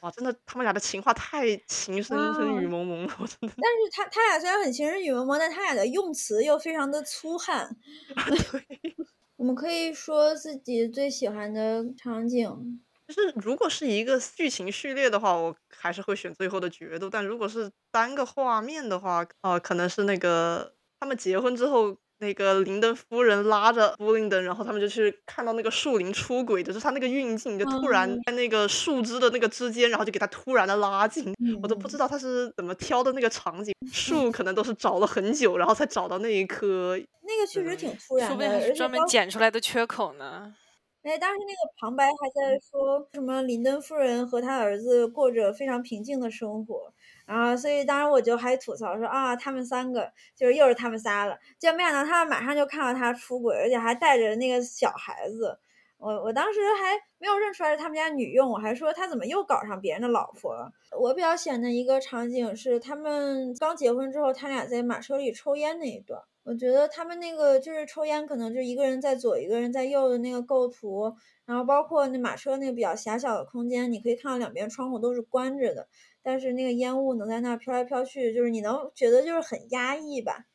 [0.00, 3.54] 哇，真的他们俩的情话太情深深雨蒙蒙了，我真的。
[3.60, 7.76] 但是他他俩虽然很情深雨蒙蒙，但他俩的用词又非常的粗汉。
[8.52, 8.96] 对，
[9.36, 12.80] 我们可以说自己最喜欢的场景。
[13.08, 17.10] 就是如果是一个剧情序列的话，我还是会选最后的决斗。
[17.10, 32.06] 但如果是单个画面的话，啊、可能是那个他们结婚之后，那个林登夫人拉着布林登，然后他们就去看到那个树林出轨，就是他那个运镜就突然嗯在那个树枝的那个之间，然后就给他突然的拉近，我都不知道。
[32.06, 36.98] 他是怎么挑的那个场景， 树可能都是找了很久，然后才找到那一棵。
[37.22, 40.54] 那个确实挺突然的，说不定还而且是专门包剪出来的缺口呢。
[41.02, 46.92] 哎，当时那个旁白还在说什么林登夫人和他儿子过着非常平静的生活，
[47.30, 55.56] 然后所以当时我就还吐槽说啊，他们三个就是又是他们仨了，结果没想到他们马上就看到他出轨，而且还带着那个小孩子。
[55.96, 60.72] 我我当时还没有认出来是他们家女佣，我还说他怎么又搞上别人的老婆了。
[60.98, 66.20] 我比较喜欢的一个场景是他们刚结婚之后，他俩在马车里抽烟那一段。
[66.42, 71.14] 我觉得他们那个就是抽烟，可能就一个人在左，一个人在右的那个构图，
[71.44, 75.86] 然后包括那马车那个比较狭小的空间，你可以看到两边窗户都是关着的，
[76.22, 80.46] 但是那个烟雾能在那飘来飘去，就是你能觉得就是很压抑吧。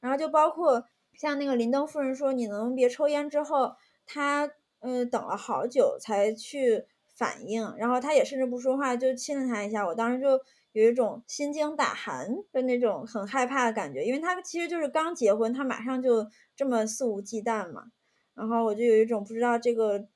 [0.00, 3.72] 然后就包括像那个林登夫人说你能别抽烟之后，
[4.06, 10.40] 他嗯等了好久才去反应，然后他也甚至不说话，就亲了他一下，我当时就。
[10.74, 17.88] 有一种心惊胆寒的那种很害怕的感觉，因为他其实就是刚结婚，他马上就这么肆无忌惮嘛，
[18.32, 20.06] 然后我就有一种不知道这个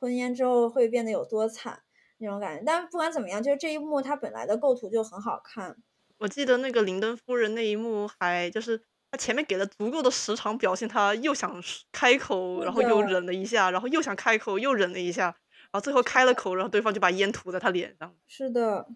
[0.00, 1.78] 婚姻之后会变得有多惨
[2.20, 2.62] 那种感觉。
[2.64, 5.76] 但不管怎么样，就是这一幕它本来的构图就很好看。
[6.18, 8.80] 我记得那个林登夫人那一幕，还就是
[9.10, 18.14] 他前面给了足够的时长表现，他又想开口，然后又忍了一下，然后又想开口又忍了一下，然后最后开了口，然后对方就把烟涂在他脸上。
[18.26, 18.86] 是的。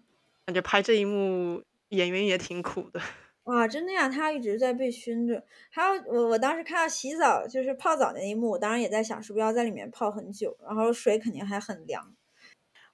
[0.45, 3.01] 感觉拍这一幕演员也挺苦的，
[3.45, 5.43] 哇，真的呀，他一直在被熏着。
[5.71, 12.13] 还有我，我当时看到洗澡就是泡澡那一幕，我当然也在想，是不是要在里面泡很久，然后水肯定还很凉。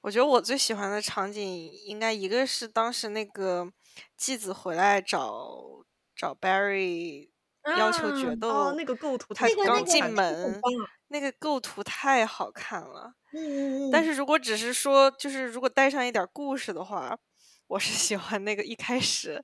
[0.02, 3.72] 我觉得我最喜欢的场景应该一个是当时那个
[4.18, 5.84] 继子回来找
[6.16, 7.30] 找 Barry
[7.78, 10.60] 要求决斗，那个构图，他刚进门，
[11.08, 13.14] 那个构图太好看了。
[13.34, 13.92] 嗯嗯。
[13.92, 17.18] 但是如果只是说，就是如果带上一点故事的话。
[17.68, 19.42] 我是喜欢那个一开始，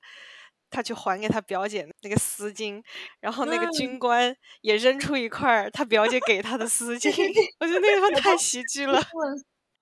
[0.70, 2.84] 他去还给他表姐那个丝巾，
[3.22, 7.10] 然后那个军官也扔出一块他表姐给他的丝巾，
[7.62, 9.02] 我觉得那个太喜剧了。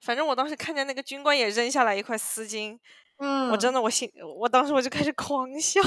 [0.05, 2.77] 反正我当时看见那个军官也扔下来一块丝巾，
[3.17, 5.81] 嗯，我真的我心，我当时我就开始狂笑。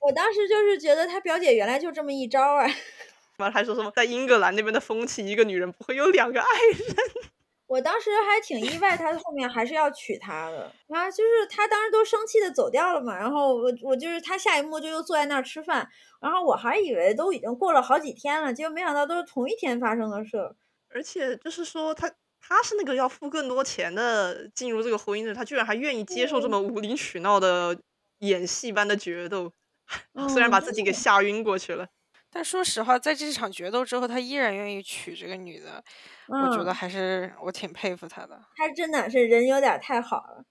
[0.00, 2.64] 我当时就是觉得他表姐原来就这么一招啊。
[3.38, 6.96] 完了还说什么在英格兰那边的风气，一个女人不会有两个爱人。
[7.66, 10.72] 我当时还挺意外，他后面还是要娶她的。
[10.86, 13.14] 然后就是他当时都生气的走掉了嘛。
[13.16, 15.86] 然后我我就是他下一幕就又坐在那儿吃饭。
[16.20, 20.56] 然后我还以为都已经过了好几天了，结果没想到都是同一天发生的事儿。
[20.90, 22.10] 而且就是说他
[22.48, 27.78] 他是那个要付更多钱的进入这个婚姻的，他居然还愿意接受这么无理取闹的
[28.20, 29.52] 演戏般的决斗，
[30.30, 31.86] 虽然把自己给吓晕过去了。
[32.30, 35.84] 但说实话，在这场决斗之后，他依然愿意娶这个女的，
[36.28, 38.40] 我觉得还是我挺佩服他的。
[38.56, 40.44] 他真的是人有点太好了。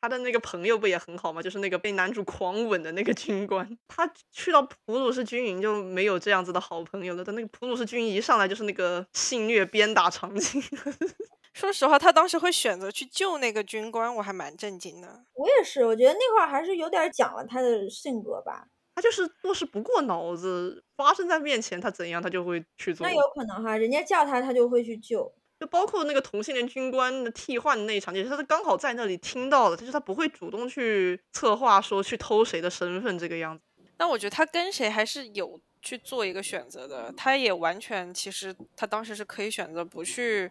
[0.00, 1.42] 他的那个朋友不也很好吗？
[1.42, 3.68] 就是那个被男主狂吻的那个军官。
[3.88, 7.24] 他去到普鲁士军营就没有这样子的好朋友了。
[7.24, 10.62] 但那个普鲁士军营一上来就是那个性虐鞭打场景。
[11.58, 15.24] 说实话，他当时会选择去救那个军官，我还蛮震惊的。
[15.34, 18.68] 我也是，我觉得那块儿还是有点讲了他的性格吧。
[18.94, 23.04] 他就是做事不过脑子，发生在面前他怎样他就会去做。
[23.04, 25.34] 那有可能哈，人家叫他他就会去救。
[25.58, 33.64] 就包括那个同性恋军官的替换那一场，也是他刚好在那里听到的，就是他不会主动去策划说去偷谁的身份这个样子。
[33.96, 40.48] 但我觉得他跟谁还是有去做一个选择的，他也完全其实他当时是可以选择不去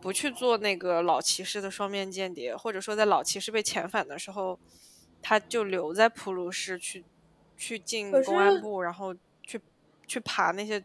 [0.00, 4.58] 不去做那个老骑士的双面间谍，或者说在老骑士被遣返的时候，
[5.20, 7.04] 他就留在普鲁士去。
[7.58, 9.58] 去进公安部，然后去
[10.06, 10.84] 去爬那些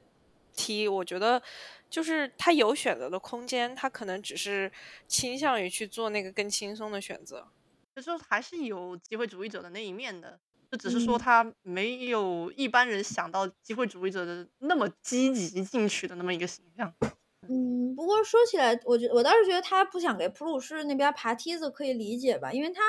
[0.56, 1.44] 梯，我觉得
[1.90, 4.72] 就是他有选择的空间，他可能只是
[5.06, 7.46] 倾向于去做那个更轻松的选择。
[7.94, 10.40] 就是还是有机会主义者的那一面的，
[10.72, 16.96] 就只是说他没有一般人想到机会主义者的那么积极进取的那么一个形象。
[17.50, 22.82] 嗯，不过说起来，我觉我倒是觉得他不想给普鲁士那边爬梯子可以理解吧，因为他。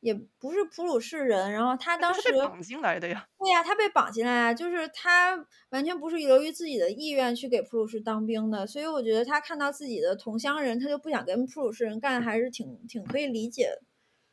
[0.00, 3.26] 也不是普鲁士人，然后他当时被绑进来的呀。
[3.38, 5.34] 对呀，他被绑进来啊，就是他
[5.70, 13.82] 完全不是由于自己的意愿去给普鲁士当兵的，所以我觉得他看到自己的同乡人，他就不想跟普鲁士人干，还是挺挺可以理解的。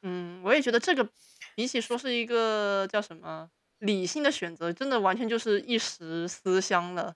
[0.04, 1.10] 嗯，我也觉得这个
[1.56, 7.16] 比起说是一个叫什么理性的选择，真的完全就是一时思乡了。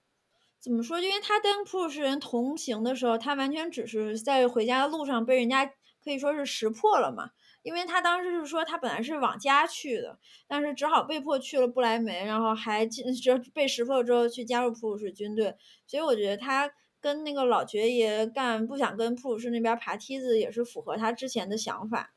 [0.60, 1.00] 怎么说？
[1.00, 5.66] 因为他跟普鲁士人同行的时候，他完全只是在回家的路上被人家
[6.04, 7.30] 可以说是识破了嘛。
[7.64, 15.54] 因为他当时是说他本来是往家去的，但是只好被迫去了不来梅，然后还进 就被识破之后去加入普鲁士军队。
[15.86, 22.14] 所以我觉得他跟那个老爵爷干，不想跟普鲁士那边爬梯子，也是符合他之前的想法。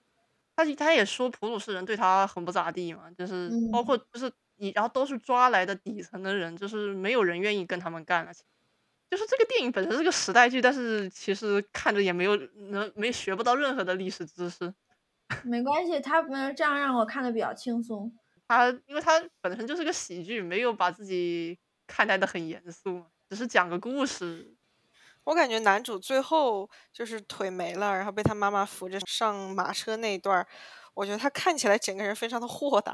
[0.56, 8.32] 他他也说普鲁士人对他很不咋地嘛，就是包括就是你，然后都是抓来的底层的人，就是没有人愿意跟他们干了。
[9.10, 12.38] 就是这个电影本身是个时代剧，但是其实看着也没有
[12.69, 14.74] 能没学不到任何的历史知识。
[15.43, 18.13] 没关系，他们这样让我看的比较轻松。
[18.48, 21.58] 他因为他本身就是个喜剧，没有把自己
[21.88, 24.56] 看待的很严肃，只是讲个故事。
[25.23, 30.46] 我感觉男主最后就是腿没了，然后被他妈妈扶着上马车那一段，
[30.94, 32.94] 我觉得他看起来整个人非常的豁达。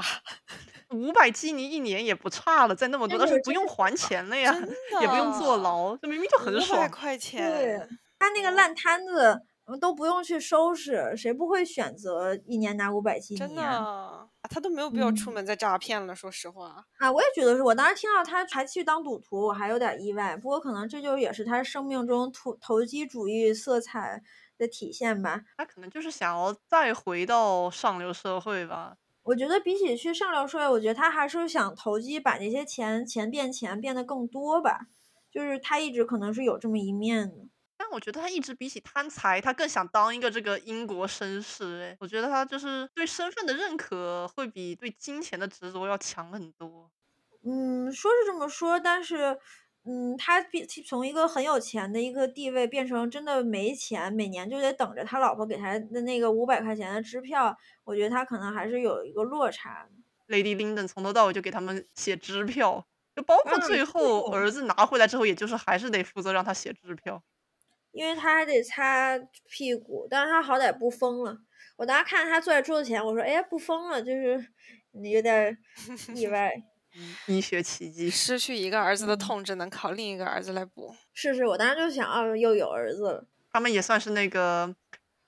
[0.91, 4.55] 五百基尼一年也不差了，在那么多，但是不用还钱了呀，
[5.01, 6.79] 也不用坐牢，这明明就很爽。
[6.79, 7.77] 五百块钱，对，
[8.17, 9.41] 他那个烂摊子
[9.81, 13.39] 都不用去收拾，谁不会选择一年拿五百基尼？
[13.39, 16.15] 真的，他都没有必要出门再诈骗了。
[16.15, 17.61] 说实话，啊，我也觉得是。
[17.61, 20.37] 我当时听到他还去当赌徒，我还有点意外。
[20.37, 24.21] 不过可能这就也是他生命中投投机主义色彩
[24.57, 25.43] 的体现吧。
[25.57, 28.97] 他可能就是想要再回到上流社会吧。
[29.23, 34.87] 我觉得比起去上流社会，我觉得他还是想投机，把那些钱钱变钱变得更多吧。
[35.29, 37.47] 就是他一直可能是有这么一面的。
[37.77, 41.81] 但我觉得他一直比起贪财，他更想当一个这个英国绅士。
[41.83, 46.89] 哎，我觉得他就是对身份的认可会比对金钱的执着要强很多。
[47.43, 49.37] 嗯，说是这么说，但是，
[49.89, 57.57] 嗯，他变从一个很有钱的一个地位变成真的没钱，每年就得等着他老婆给他的那个五百块钱的支票。
[57.85, 59.87] 我觉得他可能还是有一个落差。
[60.27, 62.85] Lady Linden 从头到尾就给他们写支票，
[63.15, 67.23] 就包括最后儿子拿回来之后，也就是还是得负责让他写支票。
[67.93, 69.17] 因为他还得擦
[69.49, 71.37] 屁股，但是他好歹不疯了。
[71.77, 74.45] 我当时看他坐在桌子前，我说：“哎，不疯了，就是
[74.91, 75.57] 有点
[76.13, 76.51] 意外。”
[77.27, 80.95] 医学奇迹，失去一个儿子的痛只能靠另一个儿子来补。
[81.13, 83.25] 是是，我当时就想，啊，又有儿子了。
[83.51, 84.75] 他们也算是那个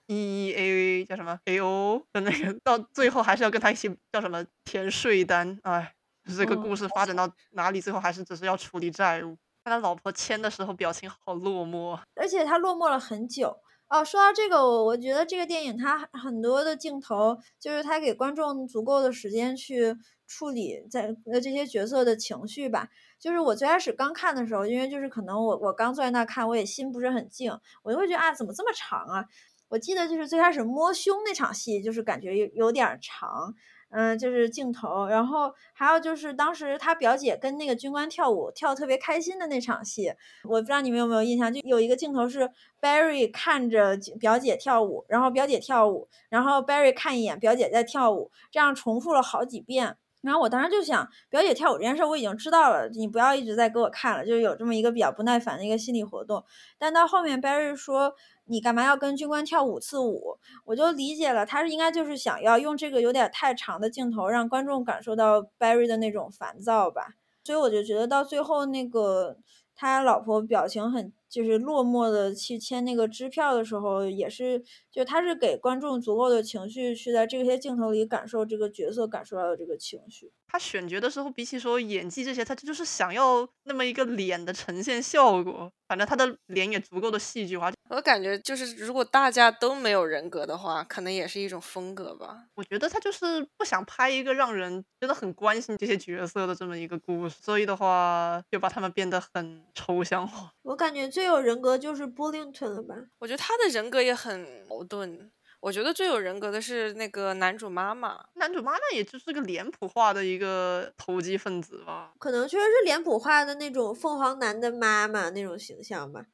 [0.08, 5.60] E E A 叫什么 A O 的那个，到最后还是要跟他一起叫什么填税单。
[5.64, 5.94] 哎，
[6.38, 9.38] 这个故事发展到哪里，最后还是只是要处理债务。
[9.64, 13.56] 他老婆签的时候表情好落寞，而且他落寞了很久
[13.90, 14.04] 哦。
[14.06, 19.96] 说到这个，我我觉得这个电影它很多的镜头，就是它给观众足够的时间去
[20.28, 22.90] 处理在呃这些角色的情绪吧。
[23.20, 27.52] 就是我最开始刚看的时候，因为就是可能我我刚坐在那看，我也心不是很静，
[27.84, 29.26] 我就会觉得啊，怎么这么长啊？
[29.68, 33.54] 我记得就是最开始摸胸那场戏，就是感觉有有点长。
[33.92, 40.14] 嗯，就是镜头，然后还有就是当时他表姐跟那个军官跳舞，跳特别开心的那场戏，
[40.44, 49.98] 我不知道你们有没有印象，就有一个镜头是 Barry 看着表姐跳舞，然后表姐跳舞，然后 Barry 看一眼表姐在跳舞，这样重复了好几遍。
[50.22, 56.44] 然后我当时就想，表姐跳舞这件事我已经知道了，你不要一直在给我看了，就是有这么一个比较不耐烦的一个心理活动。
[56.78, 58.14] 但到后面 Barry 说。
[58.52, 60.36] 你干嘛要跟军官跳五次舞？
[60.66, 67.10] 我就理解了，他是应该就是想要用这个有点太长的镜头，让观众感受到 Barry 的那种烦躁吧。
[67.44, 69.38] 所以我就觉得到最后那个
[69.76, 80.32] 他老婆表情很就是落寞的去签那个支票的时候，也是就他是给观众足够的情绪去在这些镜头里感受这个角色感受到的这个情绪。
[80.52, 85.72] 他选角的时候，比起说演技这些，他就是想要那么一个脸的呈现效果。
[85.88, 87.72] 反正他的脸也足够的戏剧化。
[87.90, 92.46] 我感觉就是，如果大家都没有人格的话，可能也是一种风格吧。
[92.54, 100.52] 我觉得他就是不想拍一个让人真的很关心这些角色的这么一个故事，所以的话就把他们变得很抽象化。
[100.62, 102.96] 我感觉最有人格就是 Bullington 了吧？
[103.18, 105.32] 我觉得他的人格也很矛盾。
[105.62, 116.26] 我觉得最有人格的是那个男主妈妈，男主妈妈也就是个脸谱化的一个投机分子吧，可能确实是脸谱化的那种凤凰男的妈妈那种形象吧。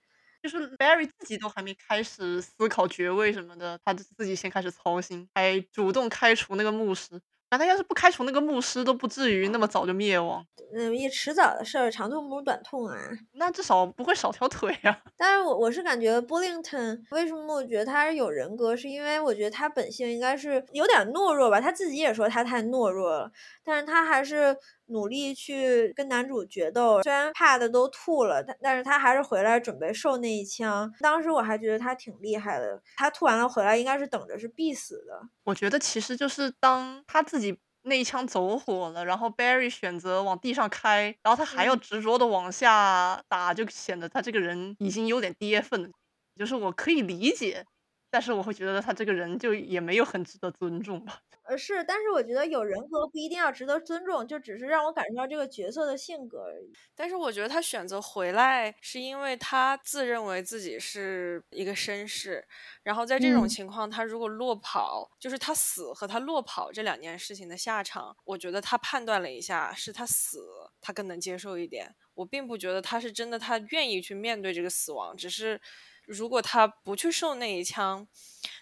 [0.44, 7.20] 就是 Barry 自己都还没开始思考爵位什么的，他就自己先开始操心，还主动开除那个牧师。
[7.56, 10.46] 那他要是不开除那个牧师，都不至于那么早就灭亡。
[10.76, 12.98] 嗯，也迟早的事儿，长痛不如短痛啊。
[13.36, 15.00] 那至少不会少条腿啊。
[15.16, 21.62] 但是我我是感觉 Bullington 为什么我觉得他是有人格，是因为我觉得他本性应该是有点懦弱吧。
[21.62, 23.32] 他自己也说他太懦弱了，
[23.64, 24.58] 但是他还是。
[24.88, 30.92] 努力去跟男主决斗，虽然怕的都吐了，但但是他还是回来准备受那一枪。
[31.00, 35.30] 当时我还觉得他挺厉害的，他吐完了回来应该是等着是必死的。
[35.44, 45.90] 我觉得其实就是当他自己那一枪走火了，然后 Barry 选择往地上开，然后他还要执着的往下打，就显得他这个人已经有点跌份了。
[46.36, 47.64] 就是我可以理解，
[48.12, 51.20] 但是我会觉得他这个人就也没有很值得尊重吧。
[51.48, 56.76] 呃是，但是我觉得有人格不一定要值得尊重，就只是让我感受到这个角色的性格而已。
[56.96, 62.44] 但是我觉得他选择回来，是因为他自认为自己是一个绅士，
[62.82, 70.40] 然后在这种情况，他如果落跑，就是他死和他落跑这两件事情的下场，我觉得他判断了一下，是他死，
[70.82, 71.96] 他更能接受一点。
[72.16, 75.62] 我并不觉得他是真的，他愿意去面对这个死亡，只是。
[76.08, 78.08] 如果他不去受那一枪，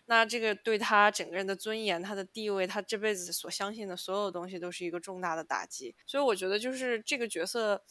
[0.06, 5.96] 那这个对他整个人的尊严、他的地位、他这辈子所相信的所有东西都是一个重大的打击。
[6.06, 7.82] 所以我觉得，就是这个角色，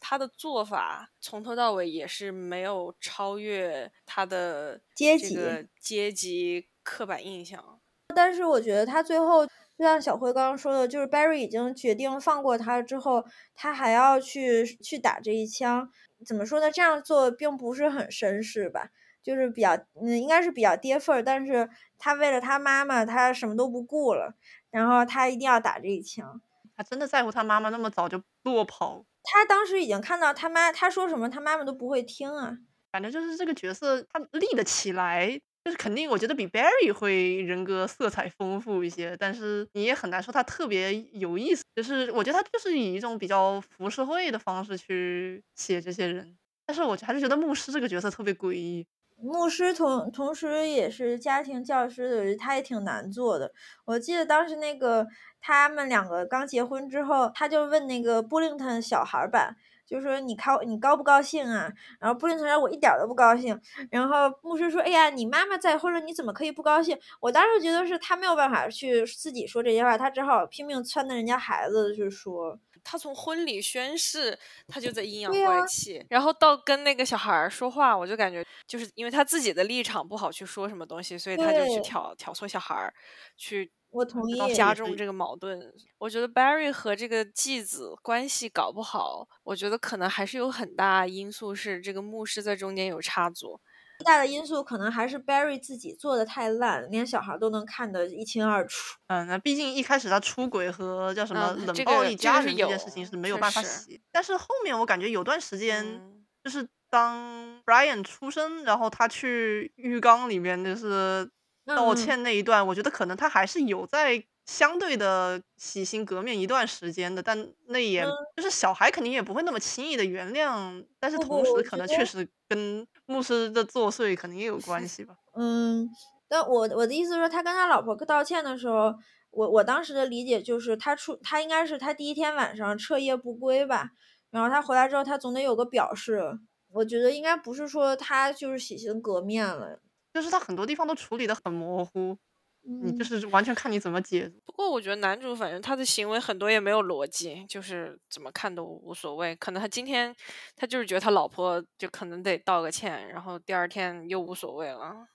[0.00, 5.38] 他的做法从头到尾也是没有超越他的阶级
[5.80, 7.80] 阶级刻板印象。
[8.14, 13.22] 但是我觉得他最后，就像小辉刚刚说的，就是 Barry 已经决定放过他之后，
[13.54, 15.92] 他还要去去打这一枪，
[16.26, 16.70] 怎么说呢？
[16.70, 18.90] 这样做并不是很绅士吧？
[19.22, 21.22] 就是比较，嗯，应该是比较跌份儿。
[21.22, 24.34] 但是他为了他妈妈，他什么都不顾了，
[24.70, 26.40] 然后他一定要打这一枪。
[26.76, 29.04] 他真的在乎他妈妈那么早就落跑？
[29.24, 32.58] 他当时已经看到他妈，他说什么他妈妈都不会听啊。
[32.90, 35.40] 反正就是这个角色，他立得起来。
[35.68, 41.62] 就是肯定，我觉得比 Barry 会人格色彩丰富一些，但是你也很难说他特别有意思。
[41.76, 48.86] 就是我觉得他就是以一种比较浮社会的方式去写这些人，但是我还是觉得牧师这个角色特别诡异。
[49.20, 53.52] 牧师同同时也是家庭教师的，他也挺难做的。
[53.84, 55.06] 我记得当时那个
[55.38, 59.54] 他们两个刚结婚之后，他就问那个布林特小孩版。
[59.88, 61.72] 就说你高你高不高兴啊？
[61.98, 63.58] 然后布林特说：“我一点都不高兴。”
[63.90, 72.58] 然后牧师说：“哎呀，你妈妈再婚了，你怎么可以不高兴？”我当时觉得是他没有办法去自己说这些话，他只好拼命撺掇人家孩子去说。
[72.84, 82.92] 他从婚礼宣誓，他就在阴阳怪气，然后到跟那个小孩说话，我就感觉就是因为他自己的立场不好去说什么东西，所以他就去挑挑唆小孩
[83.36, 83.72] 去。
[83.90, 85.72] 我同意加重这个矛盾。
[85.98, 93.60] 我觉得 Barry 和这个继子关系搞不好，我觉得可能还是有很大因素是这个牧师在中间有插足。
[93.98, 98.98] 最大的因素可能还是 Barry 自己做的太烂，连小孩都能看得一清二楚。
[99.08, 104.00] 嗯，那毕竟一开始他出轨和叫什么冷暴力家人这件事情是没有办法洗。
[104.12, 106.00] 但是后面我感觉有段时间，
[106.44, 111.30] 就是当 Brian 出生，然后他去浴缸里面就是。
[111.76, 118.02] 道歉那一段，我觉得可能他还是有在相对的洗心革面一段时间的，但那也
[118.36, 125.14] 就是小孩肯定也不会那么轻易的原谅，但是同时可能确实跟牧师的作祟可能也有关系吧。
[125.34, 125.88] 嗯，
[126.28, 128.94] 但我我的意思是说，他跟他老婆道歉的时候，
[129.30, 133.90] 我我当时的理解就是他出他应该是他第一天晚上彻夜不归吧，
[134.30, 136.38] 然后他回来之后他总得有个表示，
[136.72, 139.80] 我觉得应该不是说他就是洗心革面了。
[140.12, 142.16] 就是他很多地方都处理的很模糊，
[142.62, 144.30] 你就是完全看你怎么解。
[144.44, 149.34] 不过我觉得男主反正他的行为很多也没有逻辑，就是怎么看都无所谓。
[149.36, 150.14] 可能他今天
[150.56, 155.06] 他就是觉得他老婆就可能得道个歉，然后第二天又无所谓了。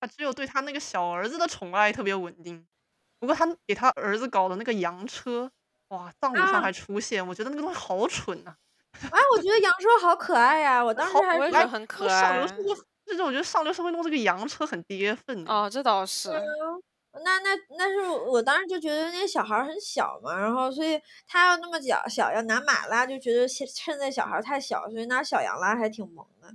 [0.00, 2.66] 他只有对他那个小儿子的宠爱特别稳定。
[3.20, 5.50] 不过他给他儿子搞的那个洋车，
[5.88, 8.54] 哇，葬礼上还出现，我觉得那个东西好蠢呐。
[9.10, 12.38] 啊，我觉得洋车好可爱呀，我 当时还觉得很可爱。
[13.08, 16.30] 就是我觉得上流社会弄这个洋车很跌份哦，这倒是。
[17.24, 26.54] 那那那是我当时就觉得那小孩很小嘛，然后所以他要那么小小要拿马拉，就觉得趁在小孩太小，所以拿小羊拉还挺萌的。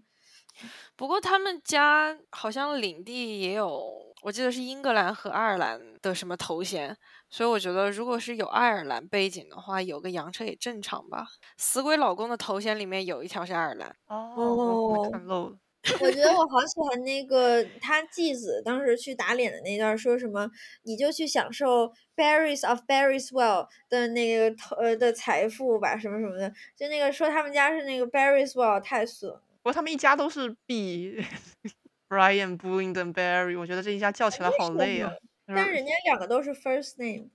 [0.96, 6.96] 不过他们家好像领地也有，我记得是英格兰和爱尔兰的什么头衔，
[7.30, 11.28] 所以我觉得如果是有爱尔兰背景的话，有个洋车也正常吧。
[11.58, 15.58] 死鬼老公的头衔里面有一条是爱尔兰哦，看漏了。
[16.00, 20.50] 我觉得我好喜欢那个他继子当时去打脸的那段，说什么
[20.84, 29.32] 你就去享受 berries of berries well 的那个呃的财富吧，什么什么的，就那个说他们家是那个 berries well 太损。
[29.62, 35.12] 不过他们一家都是 B，Brian、b u l l i n g n Barry，我觉得这一家叫起来好累啊。
[35.46, 37.30] 但是人家两个都是 first name。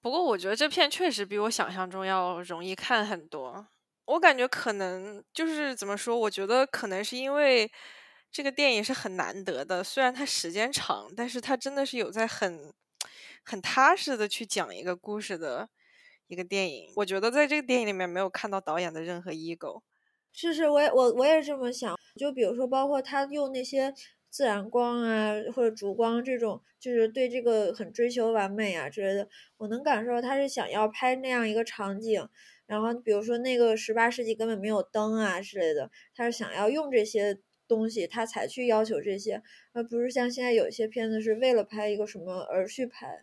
[0.00, 3.66] 不过我觉得这片确实比我想象中要容易看很多。
[4.06, 6.18] 我感觉可能就是怎么说？
[6.18, 7.70] 我觉得可能是因为
[8.30, 12.72] 这个电影是很难得的，虽然它时间长，但是它真的是有在很
[13.44, 15.68] 很踏实的去讲一个故事的
[16.26, 16.92] 一个电影。
[16.96, 19.82] 我觉得在这个电影里面没有看到导演的任何 ego。
[20.34, 21.94] 是是，我也我我也这么想。
[22.18, 23.94] 就比如说，包括他用那些
[24.30, 29.28] 自然光啊，或者烛光这种，就是对这个很追求完美啊之类的，
[29.58, 32.26] 我能感受他是想要拍那样一个场景。
[32.66, 37.38] 然后比如说那个十八世纪根本没有灯啊之类的，他是想要用这些
[37.68, 39.42] 东西，他才去要求这些，
[39.72, 43.22] 而不是像现在有一些片子是为了拍一个什么而去拍。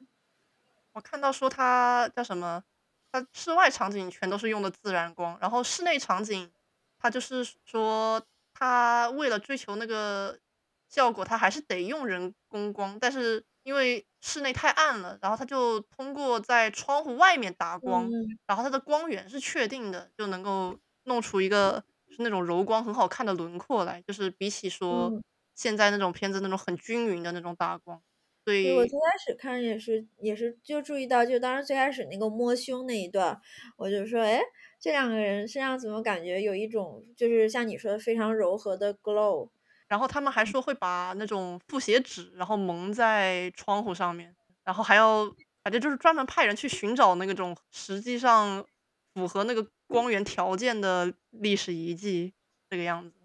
[0.94, 2.64] 我看到说他叫什么，
[3.12, 6.52] 他室外场景全都是用的自然光，然后室内场景，
[7.00, 8.22] 他就是说
[8.54, 10.40] 他为了追求那个
[10.88, 13.44] 效果，他还是得用人工光，但是。
[13.70, 18.12] 因为室内太暗了，然后他就通过在窗户外面打光，
[18.48, 24.02] 然后它的光源是确定的，就能够弄出一个是那种柔光很好看的轮廓来。
[24.08, 25.14] 就是比起说
[25.54, 28.02] 现在那种片子那种很均匀的那种打光，
[28.44, 33.40] 所以我最开始看也是也是就注意到，就当时最开始那个摸胸那一段，
[33.78, 34.42] 我就说，哎，
[34.80, 39.50] 这两个人身上怎么感觉有一种就是像你说的非常柔和的 glow。
[39.90, 44.34] 然后他们还说会把那种复写纸，然后蒙在窗户上面，
[44.64, 45.26] 然后还要
[45.64, 48.66] 反正就是专门派人去寻找那种实际上
[49.14, 52.34] 符合那个光源条件的历史遗迹
[52.70, 53.16] 这个样子。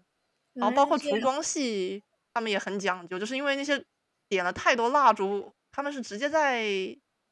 [0.53, 2.01] 然后包括烛光系，
[2.33, 3.85] 他们也很讲究，就是因为那些
[4.27, 6.63] 点了太多蜡烛，他们是直接在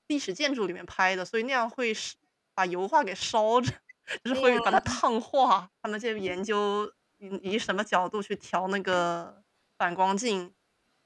[0.07, 2.15] 历史建筑里面拍的，所以那样会是
[2.53, 3.71] 把油画给烧着，
[4.23, 5.69] 就是会把它烫化。
[5.81, 6.91] 他们在研究
[7.23, 9.41] 以以什么角度去调那个
[9.77, 10.53] 反光镜，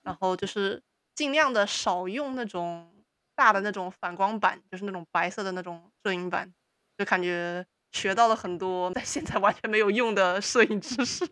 [0.01, 0.81] 然后就是
[1.13, 2.91] 尽量的少用那种
[3.35, 6.51] 大的那种反光板，就是那种白色的那种摄影板，
[6.97, 11.23] 就感觉学到了很多 在现在完全没有用的摄影知识。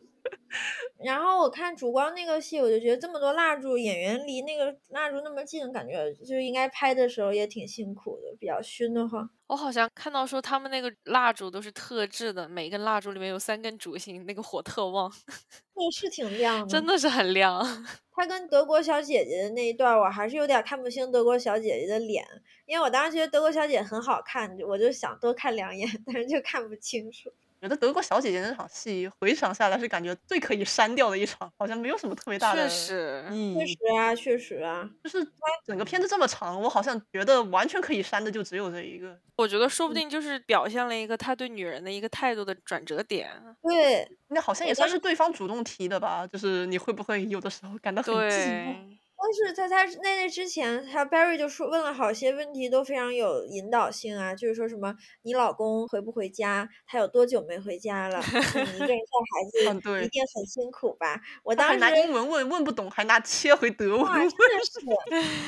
[1.04, 9.30] 然后我看烛光那个戏，我就觉得这么多蜡烛，演员离那个蜡烛那么近，感觉就应该拍的时候也挺辛苦的，比较熏的慌。
[9.48, 15.12] 我好像看到说他们那个蜡烛都是特制的，每一根蜡烛里面有三根烛芯，那个火特旺。
[15.76, 17.86] 那是挺亮的，真的是很亮。
[18.12, 22.26] 他跟德国小姐姐的那一段，我还是有点看不清德国小姐姐的脸，
[22.66, 27.30] 因为我当时觉得德国小姐很好看，我就想多看两眼，但是就看不清楚。
[27.66, 33.26] 觉得德国小姐姐那场戏回想下来是感觉最可以删掉的一场，好像没有什么特别大的确实。
[33.56, 35.26] 确实啊，确实啊，就是
[35.66, 39.18] 整个片子这么长，我好像觉得完全可以删的就只有这一个。
[39.38, 43.30] 我觉得说不定就是表现了一个他对女人的一个态度的转折点。
[43.64, 48.98] 对，那好像也算是对方主动提的吧，就是你会不会有的时候感到很寂寞？
[49.26, 58.20] 但是在他那那之前，他 Barry 就说问了好些问题，都非常有引导性啊，就是说什么你老公回不回家，他有多久没回家了？
[58.20, 61.20] 你一个人带孩子一定很辛苦吧？
[61.42, 64.12] 我当时拿英文问问不懂，还拿切回德文问。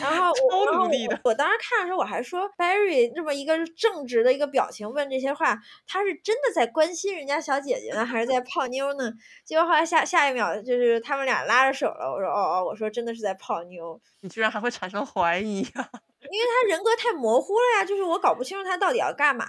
[0.02, 0.90] 然后我然后
[1.24, 5.56] 我当时看的时候，我还说 Barry 这么一个正直的一个表情问这些话，
[5.86, 9.14] 他是真的在关心人家小姐姐呢，还是在泡妞呢？
[9.46, 13.67] 结果后来下下一秒就是他们俩拉着手了，我说哦哦，我说真的是在泡。
[13.70, 15.90] 牛，你居然还会产生怀疑啊？
[16.30, 19.46] 因为他人格太模糊了呀，就是我搞不清楚他到底要干嘛。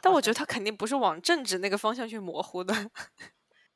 [0.00, 2.74] 但我觉得他肯定不是往政治那个方向去模糊的。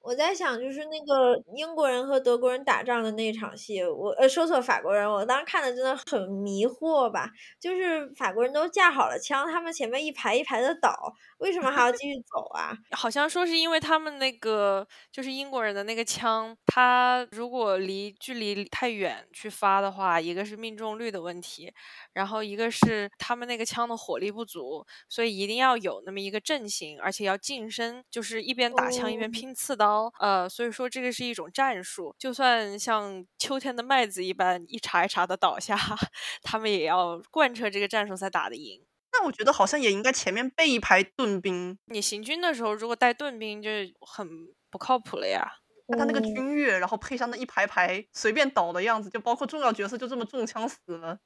[0.03, 7.30] 我在想，就是那个英国人和德国人打仗的那场戏，我呃说错法国人，我当时看的真的很迷惑吧。
[7.61, 12.72] 就是法国人都架好了枪，他们前面一排一排的倒，为什么还要继续走啊？
[12.96, 21.70] 好像说是因为他们那个就是英国人的那个枪，他如果离距离太远去发的话，一个是命中率的问题，
[22.14, 29.89] 然后一个是他们那个枪的火力不足，所以一定要有那么一个阵型，而且要近身，就是一边打枪一边拼刺刀。
[30.20, 35.76] 呃，所以说这个是一种战术，就算像秋天的麦子一般一茬一茬的倒下，
[36.43, 38.82] 他们也要贯彻这个战术才打得赢。
[39.12, 41.78] 那我觉得好像也应该前面备一排盾兵。
[41.86, 43.70] 你行军的时候如果带盾兵就
[44.01, 44.28] 很
[44.70, 45.61] 不靠谱了呀。
[45.93, 51.18] 那他那个军乐，然后配上那一排排随便倒的样子，就包括重要角色就这么中枪死了。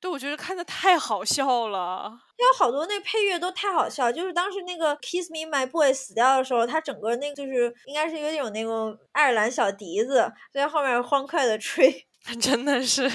[0.00, 4.12] 对，我觉得看的太好笑了，有好多那配乐都太好笑。
[4.12, 12.06] 就是当时那个 Kiss Me My Boy 死掉的时候，他整个那个就是应该是有点那种爱尔兰小笛子在后面欢快的吹，
[12.40, 13.10] 真的是。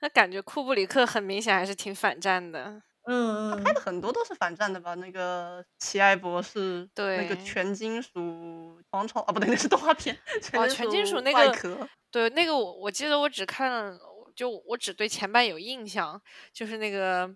[0.00, 2.80] 那感觉库布里克很明显还是挺反战的。
[3.10, 4.94] 嗯，他拍的很多都是反战的吧？
[4.96, 10.16] 那个奇爱博士，对，那个全金属狂潮啊，不对，那是动画片。
[10.52, 13.98] 哦，全金属那个，对，那个我我记得我只看了。
[14.38, 16.22] 就我只对前半有印象，
[16.52, 17.28] 就是那个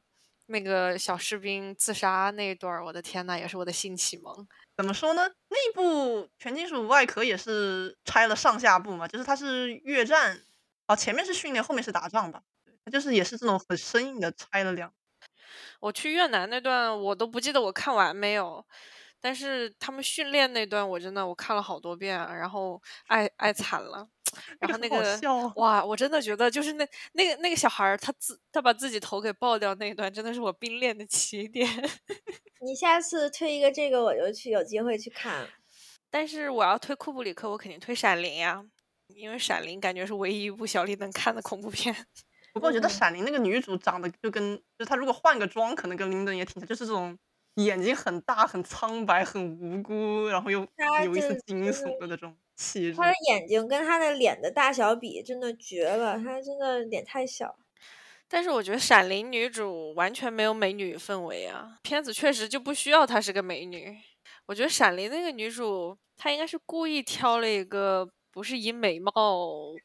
[0.47, 4.47] 那个小士兵自杀那一段我的天呐，也是我的性启蒙。
[4.77, 5.29] 怎么说呢？
[5.49, 10.41] 那部全金属外壳也是拆了上下部嘛，就是它是越战，
[10.87, 12.41] 啊，前面是训练，后面是打仗吧？
[12.85, 14.95] 它就是也是这种很生硬的拆了两。
[15.81, 18.65] 我去越南那段我都不记得我看完没有，
[19.21, 24.09] 但是他们训练那段我真的我看了好多遍，然后爱爱惨了。
[24.59, 25.21] 然后那个
[25.57, 31.69] 哇，我真的觉得就是那那个那个小孩儿，他自他把自己头给爆掉那一段，真的是我冰恋的起点。
[32.61, 35.49] 你下次推一个这个，我就去有机会去看。
[36.11, 38.63] 但是我要推库布里克，我肯定推《闪灵》呀，
[39.09, 41.95] 因为《闪灵》感觉是唯一一部小丽能看的恐怖片。
[42.53, 47.19] 不过我觉得《闪灵》那个女主长得就跟，就她如果换个妆，可能跟林登也挺像，就是这种
[47.55, 50.61] 眼睛很大、很苍白、很无辜，然后又
[51.05, 52.37] 有一丝惊悚的那种。
[52.97, 56.19] 他的眼睛跟他的脸的大小比，真的绝了。
[56.19, 57.57] 他真的脸太小。
[58.29, 63.95] 但是我觉得《闪灵》女主完全没有美女氛围啊，片子确实就不需要她是个美女。
[64.47, 69.13] 我觉得《闪灵》那个女主，她应该是故意挑了一个不是以美貌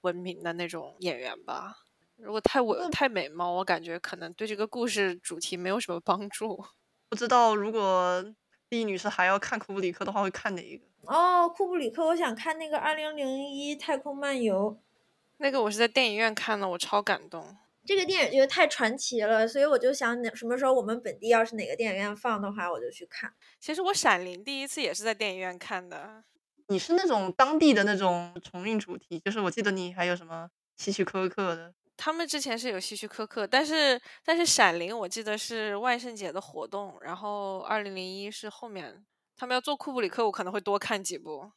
[0.01, 1.75] 闻名的那种演员吧。
[2.15, 6.63] 如果太美太美貌，我感觉可能对这个故事主题没有什么帮助。
[7.09, 8.23] 不知道如果
[8.69, 10.86] 第一女士还要看库布里克的话，会看哪一个？
[11.07, 14.71] 哦，库布里克，我想看那个《二零零一太空漫游》。
[15.37, 17.55] 那个我是在电影院看的，我超感动。
[17.85, 23.33] 这个电影就太传奇了，所以我就想，哪什么时候我们本地要是哪个电影院放的话，我就去看。
[23.61, 26.25] 其实我《闪灵》第一次也是在电影院看的。
[26.67, 31.73] 你是那种当地的那种重映主题，就是我记得你还有什么希区柯克的。
[31.95, 39.05] 他们之前是有希区柯克，但是但是《闪灵》我记得是万圣节的活动，然后二零零一是后面
[39.37, 41.51] 他们要做库布里克，我可能会多看几部。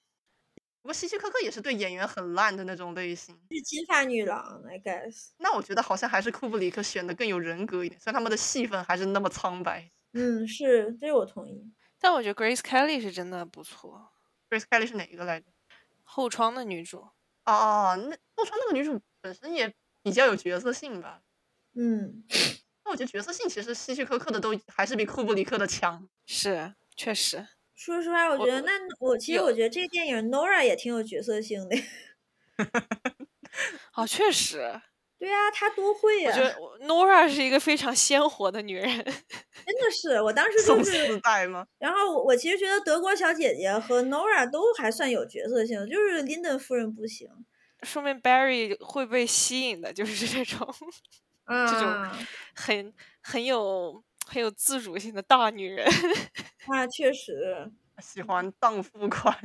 [0.82, 5.28] 不过希区柯克也是对演员很烂的那种类型，是金发女郎，I guess。
[5.38, 9.90] 那我觉得好像还是库布里克选的更有人格一点，虽然他们的戏份还是那么苍白。
[10.12, 11.72] 嗯，是，这我同意。
[11.98, 14.10] 但我觉得 Grace Kelly 是真的不错。
[14.48, 15.46] Grace Kelly 是哪一个来着？
[16.02, 16.98] 后窗的女主。
[16.98, 17.12] 哦
[17.52, 19.72] 哦，那后窗那个女主本身也
[20.02, 21.22] 比较有角色性吧。
[21.74, 22.24] 嗯。
[22.84, 26.08] 那我觉得角色性其实希区柯克的都还是比库布里克的强。
[26.26, 27.46] 是，确实。
[27.80, 31.76] 说实话，我觉得那我其实我觉得这个电影 Nora 也挺有角色性的。
[33.96, 34.78] 哦，确实。
[35.18, 36.30] 对啊，她多会呀！
[36.30, 38.86] 我觉得 Nora 是一个非常鲜活的女人。
[38.86, 41.18] 真的是，我当 时就是。
[41.20, 41.66] 代吗？
[41.78, 47.28] 然后我我其实觉得德国小姐姐和 Nora 都还算有角色性，就是林登夫人不行。
[47.82, 50.68] 说明 Barry 会被吸引的，就是这种，
[51.48, 52.10] 这种
[52.54, 54.04] 很很有。
[54.32, 55.84] 很有自主性的大女人，
[56.68, 57.68] 啊，确实
[58.00, 59.36] 喜欢荡妇款。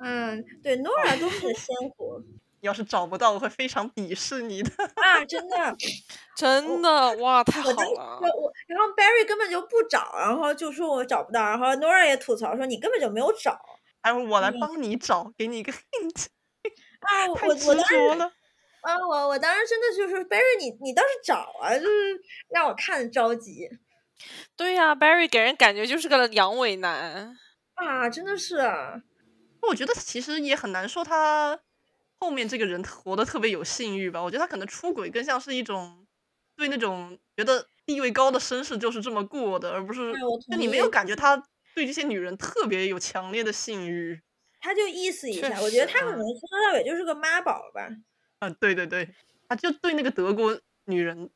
[0.00, 2.20] 嗯，对，Nora 都很鲜活。
[2.60, 4.70] 要是找不到，我会非常鄙视你的。
[4.96, 5.76] 啊，真的，
[6.36, 8.18] 真的，哇，太好了。
[8.20, 13.58] 我我，然后 Barry 根本就不找，然后就说我找不到，然后 Nora 也吐槽说你根本就没有找。
[14.02, 16.26] 哎，我来帮你找，给你一个 hint。
[17.00, 17.96] 啊，我我当时，
[18.82, 23.70] 啊，我我当时真的就是 Barry，你你倒是找啊，就是让我看着着急。
[24.56, 27.36] 对呀，Barry 给人感觉就是个阳痿男
[27.74, 28.56] 啊，真的是。
[29.62, 31.58] 我觉得其实也很难说他
[32.18, 34.22] 后面这个人活得特别有性欲吧。
[34.22, 36.06] 我觉得他可能出轨更像是一种
[36.56, 41.36] 对那种觉得地位高的绅士就是这么过的，而不是就你没有感觉他
[41.74, 44.20] 对这些女人特别有强烈的性欲。
[44.60, 47.88] 他就意思一下，我觉得他可能从头到尾就是个妈宝吧。
[48.40, 49.08] 嗯，对对对，
[49.48, 51.30] 他就对那个德国女人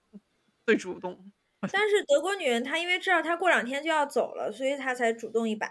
[0.67, 1.33] 最主动。
[1.73, 5.69] 但是德国女人她因为知道她过两天就要走了，所以她才主动一把。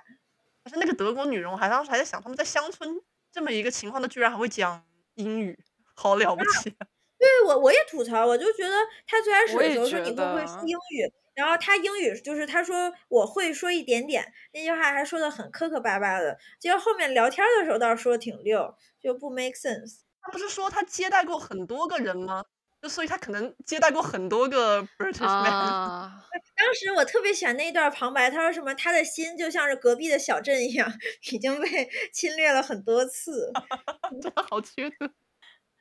[0.64, 4.86] 但是那个德国女人，我还当时还在想，他们在乡村这么一个情况，她居然还会讲
[5.16, 5.58] 英语，
[5.94, 6.70] 好了不起。
[7.18, 8.76] 对我我也吐槽，我就觉得
[9.06, 20.00] 她最开始的时候说你会不会说英语，然后她英语就是她说我会说一点点，那句话还说的很磕磕巴巴的，结果后面聊天的时候倒是说的挺溜，就不 make sense。
[20.22, 22.44] 他不是说他接待过很多个人吗？
[22.84, 26.12] 就所以，他可能接待过很多个 British man。
[26.54, 28.76] 当时我特别喜欢那一段旁白，他说什么？
[28.76, 30.92] 他的心就像是隔壁的小镇一样，
[31.32, 33.50] 已经被侵略了很多次。
[34.12, 35.10] 真的好缺德！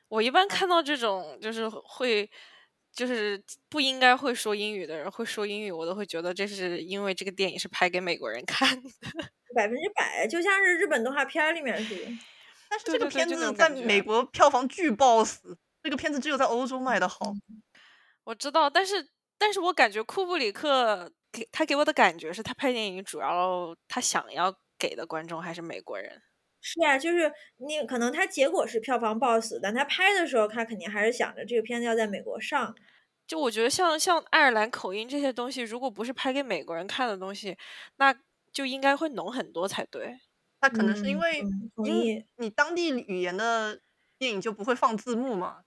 [0.07, 2.29] 我一般看到这种就是会，
[2.93, 8.89] 就是不应该会说英语的人会说英语，我都会觉得这是因为这个电影是拍给美国人看的。
[9.53, 12.05] 百分之百，就像是日本动画片里面似的。
[12.69, 15.57] 但是这个片子在美国票房巨爆死。
[15.83, 17.33] 这个片子只有在欧洲卖的好，
[18.23, 26.21] 我知道，但是，但是我感觉库布里克给他给我的感觉是他拍电影主要他想要给的观众还是美国人。
[26.61, 32.73] 是啊，就是你可能他结果是票房爆死，但他拍的时候他肯定还是想着这个片子要在美国上。
[33.27, 37.57] 就我觉得像像爱尔兰口音这些东西，如果不是拍给美国人看的东西，
[37.97, 38.15] 那
[38.53, 40.17] 就应该会浓很多才对。
[40.61, 41.41] 他可能是因为
[41.83, 43.81] 你你当地语言的
[44.17, 45.63] 电影就不会放字幕嘛。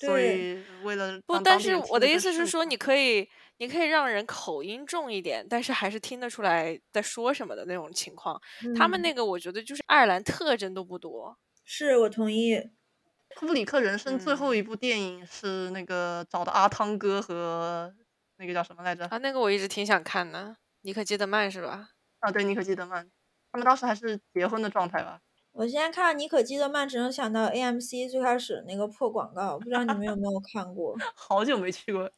[0.00, 3.28] 所以为了不，但是我的意思是说，你可以，
[3.58, 8.40] 你可以让人口音重一点，但是还是听得出来在说什么的那种情况。
[8.76, 11.36] 他们那个我觉得就是爱尔兰特征都不多。
[11.64, 12.70] 是我同意。
[13.36, 17.94] 库布里克人生最后一部电影是那个找的阿汤哥和
[18.38, 19.06] 那个叫什么来着？
[19.06, 21.90] 啊，那个我一直挺想看的，尼克基德曼是吧？
[22.18, 23.08] 啊，对，尼克基德曼，
[23.52, 25.20] 他们当时还是结婚的状态吧。
[25.52, 30.96] 我现在看妮可基德曼，只能想到 AMC 最开始那个破广告，不知道你们有没有看过？
[31.14, 32.10] 好久没去过，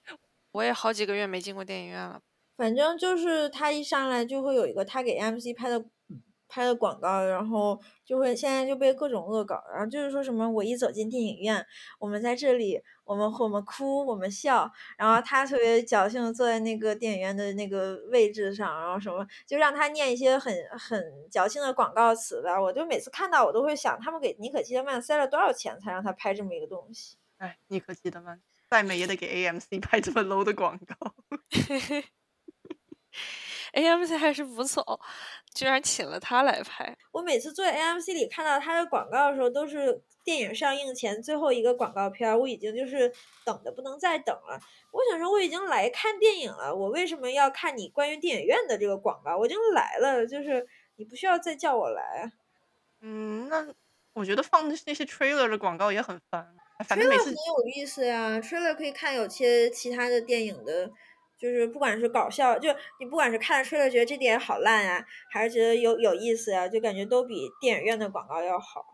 [0.53, 2.20] 我也好几个月没进过电影院了。
[2.57, 5.85] 反正就是他一上来就会有一个他给 AMC 拍的。
[6.53, 11.67] 拍的广告，然后就会现在就被各种恶搞，然后就是说什么我一走进电影院，
[11.99, 27.17] 我们在这里，我们我们哭，我们笑，然后他特别侥幸坐在那个电影院的那个位置上，然后什么就让他念一些很很矫情的广告词吧，我就每次看到我都会想，他们给尼可基德曼塞了多少钱才让他拍这么一个东西？
[27.39, 28.39] 哎，尼可基德曼
[28.69, 31.15] 再美也得给 AMC 拍这么 low 的广告。
[33.73, 35.01] AMC 还是不错，
[35.55, 36.97] 居然请了他来拍。
[37.12, 43.12] 我每次坐在 AMC 里看到他的广告的时候，都是电影上映前最后一个广告片，我已经就是
[43.45, 44.61] 等的不能再等了。
[44.93, 49.37] 我想说，我已经来看电影了，我为什么要看你关于电影院的这个广告？
[49.37, 50.66] 我已经来了，就是
[50.97, 52.31] 你不需要再叫我来。
[53.01, 53.66] 嗯，那
[54.12, 56.55] 我觉得放那些 trailer 的广告也很烦。
[56.87, 60.91] 反正每次很有意思呀，trailer 可以看有些其他的电影的，
[61.43, 68.84] 就是不管是搞笑，就你不管是看了 trailer 觉得这电影好烂呀，还是觉得有有意思呀，就感觉都比电影院的广告要好。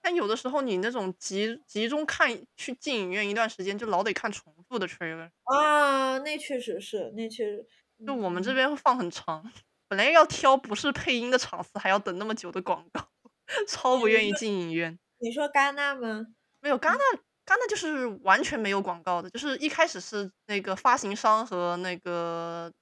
[0.00, 5.30] 但有的时候你那种集集中看去进影院一段时间，就老得看重复的 trailer。
[5.44, 7.66] 啊，那确实是，那确实。
[8.06, 9.52] 就我们这边会放很长，
[9.86, 13.06] 本来要挑不是配音的场次，还要等那么久的广告，
[13.68, 14.98] 超不愿意进影院。
[15.18, 16.26] 你说戛纳吗？
[16.60, 16.98] 没有戛纳，
[17.44, 22.72] 戛纳就是完全没有广告的，就是一开始是那个发行商和那个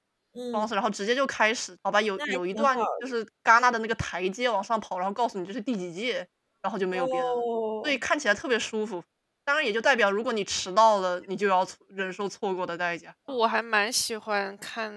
[0.53, 6.27] 方式，然后直接就开始，好吧，有有一段就是戛纳的那个台阶往上跑，然后告诉你这是第几届，
[6.61, 7.27] 然后就没有别的，
[7.83, 9.03] 所以看起来特别舒服。
[9.43, 13.13] 当然也就代表如果你迟到了，你就要忍受错过的代价。
[13.25, 14.93] 我还蛮喜欢看，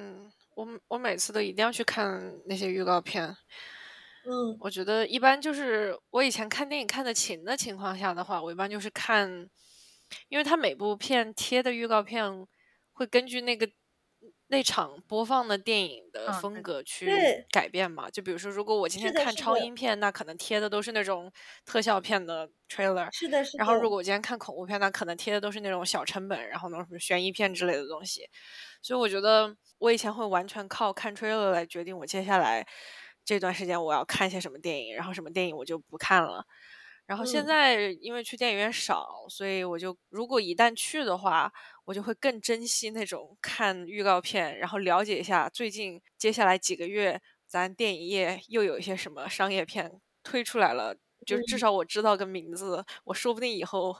[0.55, 3.35] 我我每次都一定要去看那些预告片。
[4.27, 9.49] 嗯，我觉得一般就是我以前看电影看的勤的情况下的话，我一般就是看，
[10.29, 12.47] 因为它每部片贴的预告片
[12.93, 13.69] 会根据那个
[14.47, 18.09] 那场播放的电影的风格去改变嘛。
[18.11, 21.31] 就比如说，如果我今天看超英片，那可能贴的都是那种
[21.67, 23.13] 特效片的 trailer。
[23.13, 23.59] 是的，是的。
[23.59, 28.29] 然后如果我今天看恐怖片，那可能贴的都是那种小成本，然后那种什么悬疑片之类的东西。
[28.83, 32.67] 所以我觉得我以前会完全靠看 trailer 来决定我接下来。
[33.25, 36.45] 这段时间我要看些什么电影，然后什么电影我就不看了。
[37.07, 41.53] 然后现在因为去电影院少，所以我就如果一旦去的话，
[41.85, 50.97] 我就会更珍惜那种看预告片，然后了解一下最近接下来几个月咱电影业又有一些什么商业片推出来了，
[51.27, 53.95] 就至少我知道个名字，我说不定以后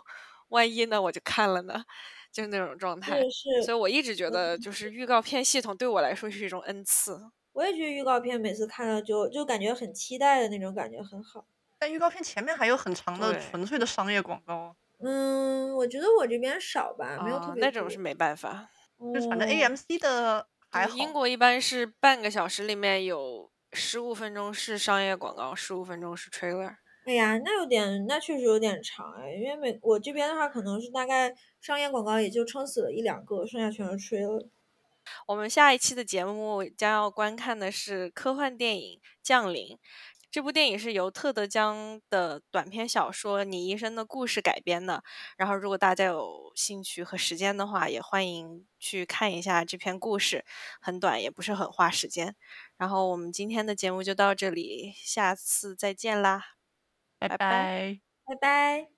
[0.49, 1.85] 万一呢我就看了呢，
[2.33, 3.27] 就是那种状态。
[3.59, 7.21] 所以我一直觉得就是预告片系统对我来说是一种恩赐。
[7.55, 11.47] 我也觉得预告片每次看了就就感觉很期待的那种感觉很好，
[11.79, 14.77] 但预告片前面还有很长的纯粹的商业广告。
[15.03, 18.69] 嗯，我觉得我这边少吧，没有特别那种是没办法，
[19.15, 20.97] 就反正 AMC 的还好。
[20.97, 26.77] 英国一般是半个小时里面有十五分钟是商业广告，十五分钟是 trailer。
[27.05, 34.49] 哎呀，那有点，那确实有点长哎，因为美我这边的话可能是大概商业广告也就撑死了一两个，剩下全是 trailer。
[35.27, 39.77] 我们下一期的节目将要观看的是科幻电影《降临》。
[40.31, 45.05] 这部电影是由特德·江的短篇小说《你一生的故事》改编的。
[45.37, 50.45] 然后，如果大家有兴趣和时间的话，也欢迎去看一下这篇故事。
[50.81, 52.35] 很短，也不是很花时间。
[52.77, 56.43] 然后，我们今天的节目就到这里，下次再见啦，
[57.21, 58.94] 拜拜，拜拜。